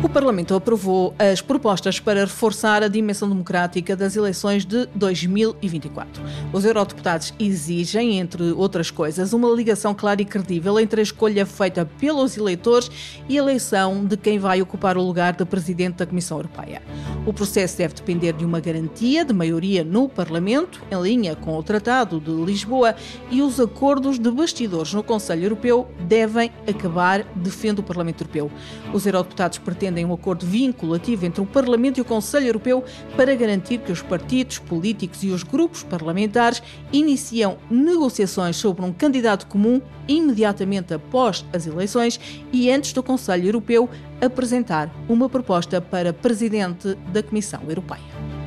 O 0.06 0.10
Parlamento 0.16 0.54
aprovou 0.54 1.16
as 1.18 1.42
propostas 1.42 2.00
para 2.00 2.26
reforçar 2.26 2.84
a 2.84 2.88
dimensão 2.88 3.28
democrática 3.28 3.96
das 3.96 4.16
eleições 4.16 4.64
de 4.64 4.86
2024. 4.94 6.22
Os 6.54 6.64
eurodeputados 6.64 7.34
exigem, 7.40 8.20
entre 8.20 8.52
outras 8.52 8.92
coisas, 8.92 9.34
uma 9.34 9.50
ligação 9.50 9.96
clara 9.96 10.22
e 10.22 10.26
credível 10.26 10.80
entre 10.80 11.02
a 11.02 11.04
escolha 11.04 11.44
feita 11.44 11.90
pelos 12.00 12.38
eleitores 12.38 12.92
e 13.28 13.36
a 13.36 13.42
eleição 13.42 14.06
de 14.06 14.16
quem 14.16 14.38
vai 14.38 14.62
ocupar 14.62 14.96
o 14.96 15.02
lugar 15.02 15.34
de 15.34 15.44
presidente 15.44 15.96
da 15.96 16.06
Comissão 16.06 16.38
Europeia. 16.38 16.84
O 17.26 17.34
processo 17.34 17.76
deve 17.76 17.96
depender 17.96 18.34
de 18.34 18.46
uma 18.46 18.60
garantia 18.60 19.26
de 19.26 19.34
maioria 19.34 19.84
no 19.84 20.08
Parlamento, 20.08 20.84
em 20.92 21.02
linha 21.02 21.36
com 21.36 21.58
o 21.58 21.64
Tratado 21.64 22.20
de 22.20 22.30
Lisboa, 22.30 22.96
e 23.32 23.42
os 23.42 23.60
acordos 23.60 24.20
de 24.20 24.30
bastidores 24.30 24.94
no 24.94 25.02
Conselho 25.02 25.46
Europeu 25.46 25.88
devem 26.02 26.52
acabar, 26.70 27.24
defende 27.36 27.80
o 27.80 27.84
Parlamento 27.84 28.22
Europeu. 28.22 28.52
Os 28.94 29.08
eurodeputados 29.08 29.58
pretendem 29.58 29.95
pretendem 29.96 30.06
um 30.06 30.14
acordo 30.14 30.46
vinculativo 30.46 31.26
entre 31.26 31.42
o 31.42 31.46
Parlamento 31.46 31.98
e 31.98 32.02
o 32.02 32.06
Conselho 32.06 32.48
Europeu 32.48 32.84
para 33.16 33.34
garantir 33.34 33.80
que 33.80 33.92
os 33.92 34.02
partidos 34.02 34.60
políticos 34.60 35.24
e 35.24 35.30
os 35.30 35.42
grupos 35.42 35.84
parlamentares 35.84 36.62
iniciam 36.92 37.58
negociações 37.72 38.58
sobre 38.58 38.84
um 38.84 38.92
candidato 38.92 39.48
comum 39.48 39.82
imediatamente 40.08 40.94
após 40.94 41.46
as 41.54 41.66
eleições 41.66 42.20
e 42.52 42.70
antes 42.70 42.92
do 42.92 43.02
Conselho 43.02 43.48
Europeu 43.48 43.90
apresentar 44.22 44.94
uma 45.08 45.30
proposta 45.30 45.80
para 45.80 46.12
presidente 46.12 46.96
da 47.12 47.24
Comissão 47.24 47.62
Europeia. 47.68 48.45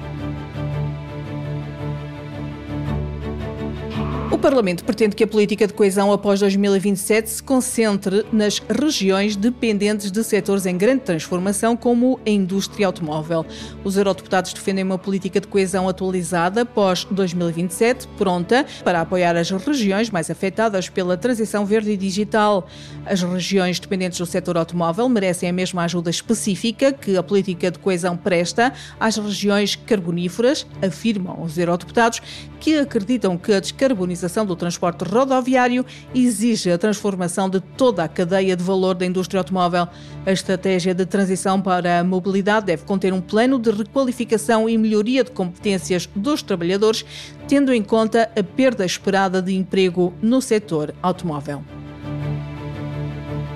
O 4.38 4.40
Parlamento 4.40 4.85
pretende 4.85 5.16
que 5.16 5.24
a 5.24 5.27
política 5.27 5.66
de 5.66 5.72
coesão 5.72 6.12
após 6.12 6.38
2027 6.38 7.29
se 7.29 7.42
concentre 7.42 8.24
nas 8.33 8.61
regiões 8.61 9.35
dependentes 9.35 10.12
de 10.12 10.22
setores 10.22 10.64
em 10.64 10.79
grande 10.79 11.03
transformação, 11.03 11.77
como 11.77 12.20
a 12.24 12.31
indústria 12.31 12.87
automóvel. 12.87 13.44
Os 13.83 13.96
eurodeputados 13.96 14.53
defendem 14.53 14.85
uma 14.85 14.96
política 14.96 15.40
de 15.40 15.48
coesão 15.48 15.88
atualizada 15.88 16.62
após 16.62 17.03
2027, 17.11 18.07
pronta 18.16 18.64
para 18.85 19.01
apoiar 19.01 19.37
as 19.37 19.51
regiões 19.51 20.09
mais 20.09 20.31
afetadas 20.31 20.88
pela 20.88 21.16
transição 21.16 21.66
verde 21.66 21.90
e 21.90 21.96
digital. 21.96 22.68
As 23.05 23.20
regiões 23.20 23.81
dependentes 23.81 24.20
do 24.20 24.27
setor 24.27 24.57
automóvel 24.57 25.09
merecem 25.09 25.48
a 25.48 25.53
mesma 25.53 25.83
ajuda 25.83 26.11
específica 26.11 26.92
que 26.92 27.16
a 27.16 27.24
política 27.24 27.72
de 27.72 27.81
coesão 27.81 28.16
presta 28.16 28.72
às 29.01 29.16
regiões 29.16 29.74
carboníferas, 29.74 30.64
afirmam 30.81 31.42
os 31.42 31.59
eurodeputados, 31.59 32.22
que 32.61 32.79
acreditam 32.79 33.37
que 33.37 33.53
a 33.53 33.59
descarbonização 33.59 34.28
do 34.29 34.55
transporte 34.55 35.03
rodoviário 35.05 35.85
exige 36.14 36.71
a 36.71 36.79
transformação 36.79 37.49
de 37.49 37.61
toda 37.61 38.05
a 38.05 38.09
cadeia 38.09 38.55
de 38.55 38.62
valor 38.62 38.95
da 38.95 39.07
indústria 39.07 39.41
automóvel. 39.41 39.88
A 40.25 40.31
estratégia 40.31 40.95
de 40.95 41.07
transição 41.07 41.61
para 41.61 42.01
a 42.01 42.05
mobilidade 42.05 42.67
deve 42.67 42.85
conter 42.85 43.12
um 43.12 43.21
plano 43.21 43.59
de 43.59 43.71
requalificação 43.71 44.69
e 44.69 44.77
melhoria 44.77 45.25
de 45.25 45.31
competências 45.31 46.09
dos 46.14 46.43
trabalhadores, 46.43 47.05
tendo 47.49 47.73
em 47.73 47.83
conta 47.83 48.31
a 48.38 48.43
perda 48.43 48.85
esperada 48.85 49.41
de 49.41 49.55
emprego 49.55 50.12
no 50.21 50.41
setor 50.41 50.95
automóvel. 51.03 51.64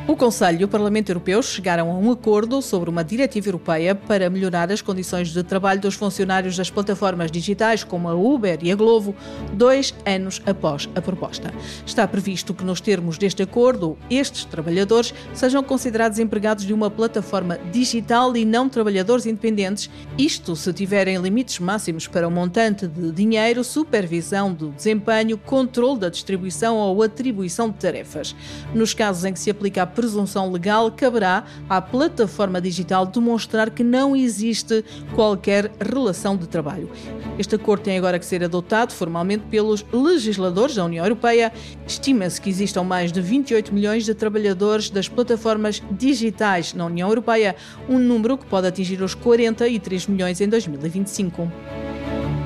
O 0.04 0.16
Conselho 0.16 0.62
e 0.62 0.64
o 0.64 0.68
Parlamento 0.68 1.10
Europeu 1.10 1.40
chegaram 1.40 1.88
a 1.88 1.94
um 1.94 2.10
acordo 2.10 2.60
sobre 2.60 2.90
uma 2.90 3.04
diretiva 3.04 3.46
europeia 3.46 3.94
para 3.94 4.28
melhorar 4.28 4.70
as 4.72 4.82
condições 4.82 5.28
de 5.28 5.44
trabalho 5.44 5.80
dos 5.80 5.94
funcionários 5.94 6.56
das 6.56 6.68
plataformas 6.68 7.30
digitais 7.30 7.84
como 7.84 8.08
a 8.08 8.14
Uber 8.14 8.58
e 8.62 8.72
a 8.72 8.74
Glovo, 8.74 9.14
dois 9.52 9.94
anos 10.04 10.42
após 10.44 10.88
a 10.96 11.00
proposta. 11.00 11.54
Está 11.86 12.06
previsto 12.08 12.52
que, 12.52 12.64
nos 12.64 12.80
termos 12.80 13.16
deste 13.16 13.44
acordo, 13.44 13.96
estes 14.10 14.44
trabalhadores 14.44 15.14
sejam 15.32 15.62
considerados 15.62 16.18
empregados 16.18 16.64
de 16.64 16.74
uma 16.74 16.90
plataforma 16.90 17.56
digital 17.70 18.36
e 18.36 18.44
não 18.44 18.68
trabalhadores 18.68 19.24
independentes, 19.24 19.88
isto 20.18 20.56
se 20.56 20.72
tiverem 20.72 21.16
limites 21.18 21.60
máximos 21.60 22.08
para 22.08 22.26
o 22.26 22.30
montante 22.30 22.88
de 22.88 23.12
dinheiro, 23.12 23.62
supervisão 23.62 24.52
do 24.52 24.70
desempenho, 24.70 25.38
controle 25.38 26.00
da 26.00 26.08
distribuição 26.08 26.76
ou 26.76 27.04
atribuição 27.04 27.70
de 27.70 27.76
tarefas. 27.76 28.34
Nos 28.74 28.92
casos 28.92 29.24
em 29.24 29.32
que 29.32 29.38
se 29.38 29.48
aplica 29.48 29.84
a 29.84 29.91
presunção 29.92 30.50
legal, 30.50 30.90
caberá 30.90 31.44
à 31.68 31.80
plataforma 31.80 32.60
digital 32.60 33.06
demonstrar 33.06 33.70
que 33.70 33.84
não 33.84 34.16
existe 34.16 34.84
qualquer 35.14 35.70
relação 35.80 36.36
de 36.36 36.48
trabalho. 36.48 36.90
Este 37.38 37.54
acordo 37.54 37.82
tem 37.82 37.96
agora 37.96 38.18
que 38.18 38.26
ser 38.26 38.42
adotado 38.42 38.92
formalmente 38.92 39.44
pelos 39.50 39.84
legisladores 39.92 40.74
da 40.74 40.84
União 40.84 41.04
Europeia. 41.04 41.52
Estima-se 41.86 42.40
que 42.40 42.50
existam 42.50 42.82
mais 42.82 43.12
de 43.12 43.20
28 43.20 43.72
milhões 43.72 44.04
de 44.04 44.14
trabalhadores 44.14 44.90
das 44.90 45.08
plataformas 45.08 45.82
digitais 45.90 46.74
na 46.74 46.86
União 46.86 47.08
Europeia, 47.08 47.54
um 47.88 47.98
número 47.98 48.36
que 48.38 48.46
pode 48.46 48.66
atingir 48.66 49.02
os 49.02 49.14
43 49.14 50.06
milhões 50.06 50.40
em 50.40 50.48
2025. 50.48 51.91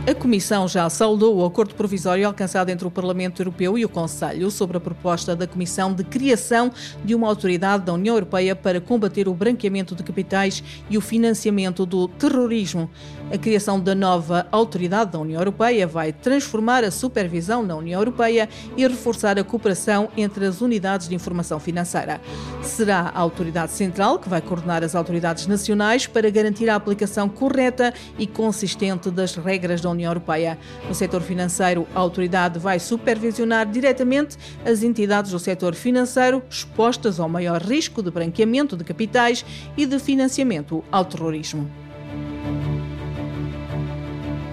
A 0.08 0.14
Comissão 0.14 0.68
já 0.68 0.88
saudou 0.88 1.36
o 1.36 1.44
acordo 1.44 1.74
provisório 1.74 2.28
alcançado 2.28 2.68
entre 2.70 2.86
o 2.86 2.90
Parlamento 2.92 3.42
Europeu 3.42 3.76
e 3.76 3.84
o 3.84 3.88
Conselho 3.88 4.52
sobre 4.52 4.76
a 4.76 4.80
proposta 4.80 5.34
da 5.34 5.48
Comissão 5.48 5.92
de 5.92 6.04
criação 6.04 6.70
de 7.04 7.12
uma 7.12 7.26
autoridade 7.26 7.84
da 7.84 7.92
União 7.92 8.14
Europeia 8.14 8.54
para 8.54 8.80
combater 8.80 9.26
o 9.26 9.34
branqueamento 9.34 9.96
de 9.96 10.04
capitais 10.04 10.62
e 10.88 10.96
o 10.96 11.00
financiamento 11.00 11.84
do 11.84 12.06
terrorismo. 12.06 12.88
A 13.32 13.36
criação 13.36 13.80
da 13.80 13.96
nova 13.96 14.46
autoridade 14.52 15.10
da 15.10 15.18
União 15.18 15.40
Europeia 15.40 15.88
vai 15.88 16.12
transformar 16.12 16.84
a 16.84 16.92
supervisão 16.92 17.64
na 17.64 17.74
União 17.74 18.00
Europeia 18.00 18.48
e 18.76 18.86
reforçar 18.86 19.36
a 19.40 19.42
cooperação 19.42 20.08
entre 20.16 20.46
as 20.46 20.60
unidades 20.60 21.08
de 21.08 21.16
informação 21.16 21.58
financeira. 21.58 22.20
Será 22.62 23.10
a 23.12 23.18
autoridade 23.18 23.72
central 23.72 24.20
que 24.20 24.28
vai 24.28 24.40
coordenar 24.40 24.84
as 24.84 24.94
autoridades 24.94 25.48
nacionais 25.48 26.06
para 26.06 26.30
garantir 26.30 26.70
a 26.70 26.76
aplicação 26.76 27.28
correta 27.28 27.92
e 28.16 28.24
consistente 28.24 29.10
das 29.10 29.34
regras 29.34 29.80
da 29.80 29.90
União 29.90 29.95
União 29.96 30.10
Europeia. 30.10 30.58
No 30.86 30.94
setor 30.94 31.20
financeiro, 31.20 31.86
a 31.94 31.98
autoridade 31.98 32.58
vai 32.58 32.78
supervisionar 32.78 33.66
diretamente 33.66 34.36
as 34.64 34.82
entidades 34.82 35.32
do 35.32 35.38
setor 35.38 35.74
financeiro 35.74 36.42
expostas 36.48 37.18
ao 37.18 37.28
maior 37.28 37.60
risco 37.60 38.02
de 38.02 38.10
branqueamento 38.10 38.76
de 38.76 38.84
capitais 38.84 39.44
e 39.76 39.84
de 39.84 39.98
financiamento 39.98 40.84
ao 40.92 41.04
terrorismo. 41.04 41.85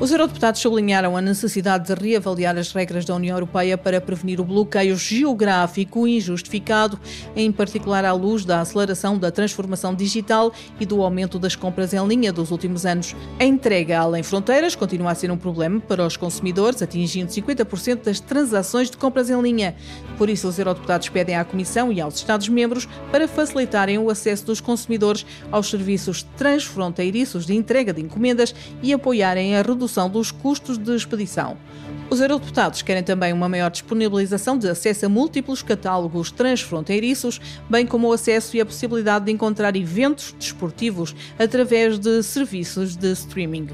Os 0.03 0.11
eurodeputados 0.11 0.59
sublinharam 0.59 1.15
a 1.15 1.21
necessidade 1.21 1.87
de 1.87 1.93
reavaliar 1.93 2.57
as 2.57 2.73
regras 2.73 3.05
da 3.05 3.15
União 3.15 3.37
Europeia 3.37 3.77
para 3.77 4.01
prevenir 4.01 4.41
o 4.41 4.43
bloqueio 4.43 4.97
geográfico 4.97 6.05
injustificado, 6.05 6.99
em 7.33 7.49
particular 7.53 8.03
à 8.03 8.11
luz 8.11 8.43
da 8.43 8.59
aceleração 8.59 9.17
da 9.17 9.31
transformação 9.31 9.95
digital 9.95 10.51
e 10.77 10.85
do 10.85 11.01
aumento 11.01 11.39
das 11.39 11.55
compras 11.55 11.93
em 11.93 12.05
linha 12.05 12.33
dos 12.33 12.51
últimos 12.51 12.85
anos. 12.85 13.15
A 13.39 13.45
entrega 13.45 13.97
além 13.97 14.23
fronteiras 14.23 14.75
continua 14.75 15.11
a 15.11 15.15
ser 15.15 15.31
um 15.31 15.37
problema 15.37 15.79
para 15.79 16.05
os 16.05 16.17
consumidores, 16.17 16.81
atingindo 16.81 17.31
50% 17.31 18.03
das 18.03 18.19
transações 18.19 18.91
de 18.91 18.97
compras 18.97 19.29
em 19.29 19.41
linha. 19.41 19.73
Por 20.17 20.29
isso, 20.29 20.49
os 20.49 20.59
eurodeputados 20.59 21.07
pedem 21.07 21.37
à 21.37 21.45
Comissão 21.45 21.93
e 21.93 22.01
aos 22.01 22.15
Estados-membros 22.15 22.89
para 23.09 23.25
facilitarem 23.25 23.97
o 23.99 24.09
acesso 24.09 24.47
dos 24.47 24.59
consumidores 24.59 25.25
aos 25.49 25.69
serviços 25.69 26.23
transfronteiriços 26.35 27.45
de 27.45 27.55
entrega 27.55 27.93
de 27.93 28.01
encomendas 28.01 28.53
e 28.81 28.91
apoiarem 28.91 29.55
a 29.55 29.61
redução 29.61 29.92
redução 29.93 30.09
dos 30.09 30.31
custos 30.31 30.77
de 30.77 30.95
expedição. 30.95 31.57
Os 32.09 32.19
eurodeputados 32.19 32.81
querem 32.81 33.03
também 33.03 33.31
uma 33.31 33.47
maior 33.47 33.69
disponibilização 33.69 34.57
de 34.57 34.67
acesso 34.67 35.05
a 35.05 35.09
múltiplos 35.09 35.61
catálogos 35.61 36.31
transfronteiriços, 36.31 37.39
bem 37.69 37.85
como 37.85 38.07
o 38.09 38.13
acesso 38.13 38.57
e 38.57 38.61
a 38.61 38.65
possibilidade 38.65 39.25
de 39.25 39.31
encontrar 39.31 39.75
eventos 39.75 40.33
desportivos 40.37 41.15
através 41.37 41.99
de 41.99 42.23
serviços 42.23 42.95
de 42.95 43.11
streaming. 43.11 43.67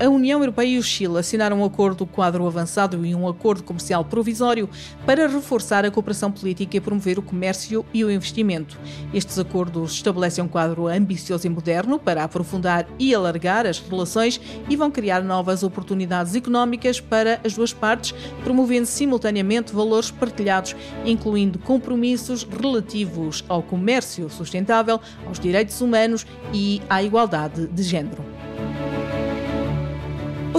A 0.00 0.08
União 0.08 0.38
Europeia 0.38 0.68
e 0.68 0.78
o 0.78 0.82
Chile 0.82 1.18
assinaram 1.18 1.58
um 1.58 1.64
acordo 1.64 2.06
quadro 2.06 2.46
avançado 2.46 3.04
e 3.04 3.16
um 3.16 3.26
acordo 3.26 3.64
comercial 3.64 4.04
provisório 4.04 4.70
para 5.04 5.26
reforçar 5.26 5.84
a 5.84 5.90
cooperação 5.90 6.30
política 6.30 6.76
e 6.76 6.80
promover 6.80 7.18
o 7.18 7.22
comércio 7.22 7.84
e 7.92 8.04
o 8.04 8.10
investimento. 8.10 8.78
Estes 9.12 9.40
acordos 9.40 9.94
estabelecem 9.94 10.44
um 10.44 10.46
quadro 10.46 10.86
ambicioso 10.86 11.48
e 11.48 11.50
moderno 11.50 11.98
para 11.98 12.22
aprofundar 12.22 12.86
e 12.96 13.12
alargar 13.12 13.66
as 13.66 13.80
relações 13.80 14.40
e 14.70 14.76
vão 14.76 14.88
criar 14.88 15.20
novas 15.20 15.64
oportunidades 15.64 16.36
económicas 16.36 17.00
para 17.00 17.40
as 17.44 17.54
duas 17.54 17.72
partes, 17.72 18.14
promovendo 18.44 18.86
simultaneamente 18.86 19.74
valores 19.74 20.12
partilhados, 20.12 20.76
incluindo 21.04 21.58
compromissos 21.58 22.44
relativos 22.44 23.44
ao 23.48 23.64
comércio 23.64 24.30
sustentável, 24.30 25.00
aos 25.26 25.40
direitos 25.40 25.80
humanos 25.80 26.24
e 26.54 26.80
à 26.88 27.02
igualdade 27.02 27.66
de 27.66 27.82
género. 27.82 28.27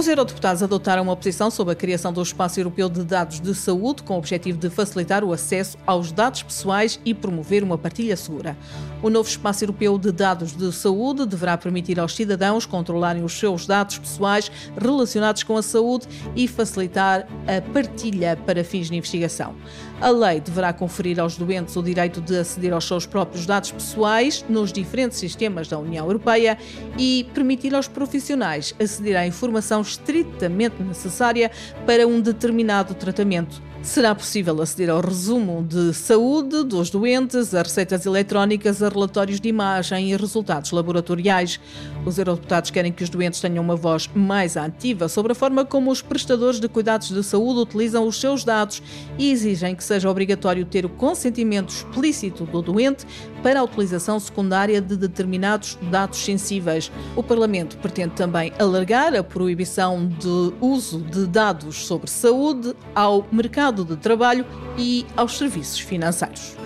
Os 0.00 0.08
eurodeputados 0.08 0.62
adotaram 0.62 1.02
uma 1.02 1.14
posição 1.14 1.50
sobre 1.50 1.74
a 1.74 1.76
criação 1.76 2.10
do 2.10 2.22
Espaço 2.22 2.58
Europeu 2.58 2.88
de 2.88 3.04
Dados 3.04 3.38
de 3.38 3.54
Saúde 3.54 4.02
com 4.02 4.14
o 4.14 4.16
objetivo 4.16 4.56
de 4.56 4.70
facilitar 4.70 5.22
o 5.22 5.30
acesso 5.30 5.76
aos 5.86 6.10
dados 6.10 6.42
pessoais 6.42 6.98
e 7.04 7.12
promover 7.12 7.62
uma 7.62 7.76
partilha 7.76 8.16
segura. 8.16 8.56
O 9.02 9.10
novo 9.10 9.28
Espaço 9.28 9.62
Europeu 9.62 9.98
de 9.98 10.10
Dados 10.10 10.56
de 10.56 10.72
Saúde 10.72 11.26
deverá 11.26 11.58
permitir 11.58 12.00
aos 12.00 12.16
cidadãos 12.16 12.64
controlarem 12.64 13.22
os 13.22 13.38
seus 13.38 13.66
dados 13.66 13.98
pessoais 13.98 14.50
relacionados 14.74 15.42
com 15.42 15.54
a 15.58 15.62
saúde 15.62 16.08
e 16.34 16.48
facilitar 16.48 17.28
a 17.46 17.60
partilha 17.70 18.38
para 18.46 18.64
fins 18.64 18.88
de 18.88 18.96
investigação. 18.96 19.54
A 20.00 20.08
lei 20.08 20.40
deverá 20.40 20.72
conferir 20.72 21.20
aos 21.20 21.36
doentes 21.36 21.76
o 21.76 21.82
direito 21.82 22.22
de 22.22 22.38
aceder 22.38 22.72
aos 22.72 22.86
seus 22.86 23.04
próprios 23.04 23.44
dados 23.44 23.70
pessoais 23.70 24.42
nos 24.48 24.72
diferentes 24.72 25.18
sistemas 25.18 25.68
da 25.68 25.78
União 25.78 26.06
Europeia 26.06 26.56
e 26.98 27.28
permitir 27.34 27.74
aos 27.74 27.86
profissionais 27.86 28.74
aceder 28.80 29.14
à 29.14 29.26
informação 29.26 29.82
estritamente 29.82 30.82
necessária 30.82 31.50
para 31.84 32.06
um 32.06 32.18
determinado 32.18 32.94
tratamento. 32.94 33.69
Será 33.82 34.14
possível 34.14 34.60
aceder 34.60 34.90
ao 34.90 35.00
resumo 35.00 35.64
de 35.66 35.94
saúde 35.94 36.64
dos 36.64 36.90
doentes, 36.90 37.54
a 37.54 37.62
receitas 37.62 38.04
eletrónicas, 38.04 38.82
a 38.82 38.90
relatórios 38.90 39.40
de 39.40 39.48
imagem 39.48 40.12
e 40.12 40.16
resultados 40.16 40.70
laboratoriais. 40.70 41.58
Os 42.04 42.18
eurodeputados 42.18 42.70
querem 42.70 42.92
que 42.92 43.02
os 43.02 43.08
doentes 43.08 43.40
tenham 43.40 43.64
uma 43.64 43.76
voz 43.76 44.08
mais 44.14 44.54
ativa 44.58 45.08
sobre 45.08 45.32
a 45.32 45.34
forma 45.34 45.64
como 45.64 45.90
os 45.90 46.02
prestadores 46.02 46.60
de 46.60 46.68
cuidados 46.68 47.08
de 47.08 47.22
saúde 47.24 47.60
utilizam 47.60 48.06
os 48.06 48.20
seus 48.20 48.44
dados 48.44 48.82
e 49.18 49.30
exigem 49.30 49.74
que 49.74 49.82
seja 49.82 50.10
obrigatório 50.10 50.66
ter 50.66 50.84
o 50.84 50.90
consentimento 50.90 51.70
explícito 51.70 52.44
do 52.44 52.60
doente 52.60 53.06
para 53.42 53.60
a 53.60 53.64
utilização 53.64 54.20
secundária 54.20 54.80
de 54.82 54.94
determinados 54.94 55.78
dados 55.90 56.18
sensíveis. 56.18 56.92
O 57.16 57.22
Parlamento 57.22 57.78
pretende 57.78 58.14
também 58.14 58.52
alargar 58.58 59.14
a 59.14 59.24
proibição 59.24 60.06
de 60.06 60.52
uso 60.60 61.00
de 61.00 61.26
dados 61.26 61.86
sobre 61.86 62.10
saúde 62.10 62.74
ao 62.94 63.26
mercado 63.32 63.69
mercado 63.70 63.84
de 63.84 63.96
trabalho 63.96 64.44
e 64.76 65.06
aos 65.16 65.38
serviços 65.38 65.78
financeiros. 65.78 66.56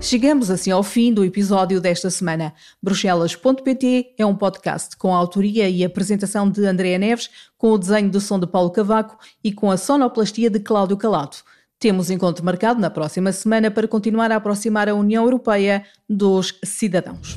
Chegamos 0.00 0.50
assim 0.50 0.70
ao 0.70 0.84
fim 0.84 1.12
do 1.12 1.24
episódio 1.24 1.80
desta 1.80 2.08
semana. 2.10 2.54
Bruxelas.pt 2.80 4.14
é 4.16 4.24
um 4.24 4.36
podcast 4.36 4.96
com 4.96 5.12
a 5.12 5.18
autoria 5.18 5.68
e 5.68 5.84
apresentação 5.84 6.48
de 6.48 6.64
Andréa 6.64 6.98
Neves, 6.98 7.28
com 7.58 7.72
o 7.72 7.78
desenho 7.78 8.08
de 8.08 8.20
som 8.20 8.38
de 8.38 8.46
Paulo 8.46 8.70
Cavaco 8.70 9.18
e 9.42 9.50
com 9.50 9.70
a 9.70 9.76
sonoplastia 9.76 10.48
de 10.48 10.60
Cláudio 10.60 10.96
Calado. 10.96 11.38
Temos 11.80 12.08
encontro 12.08 12.44
marcado 12.44 12.80
na 12.80 12.88
próxima 12.88 13.32
semana 13.32 13.70
para 13.70 13.88
continuar 13.88 14.30
a 14.30 14.36
aproximar 14.36 14.88
a 14.88 14.94
União 14.94 15.24
Europeia 15.24 15.84
dos 16.08 16.58
cidadãos. 16.64 17.36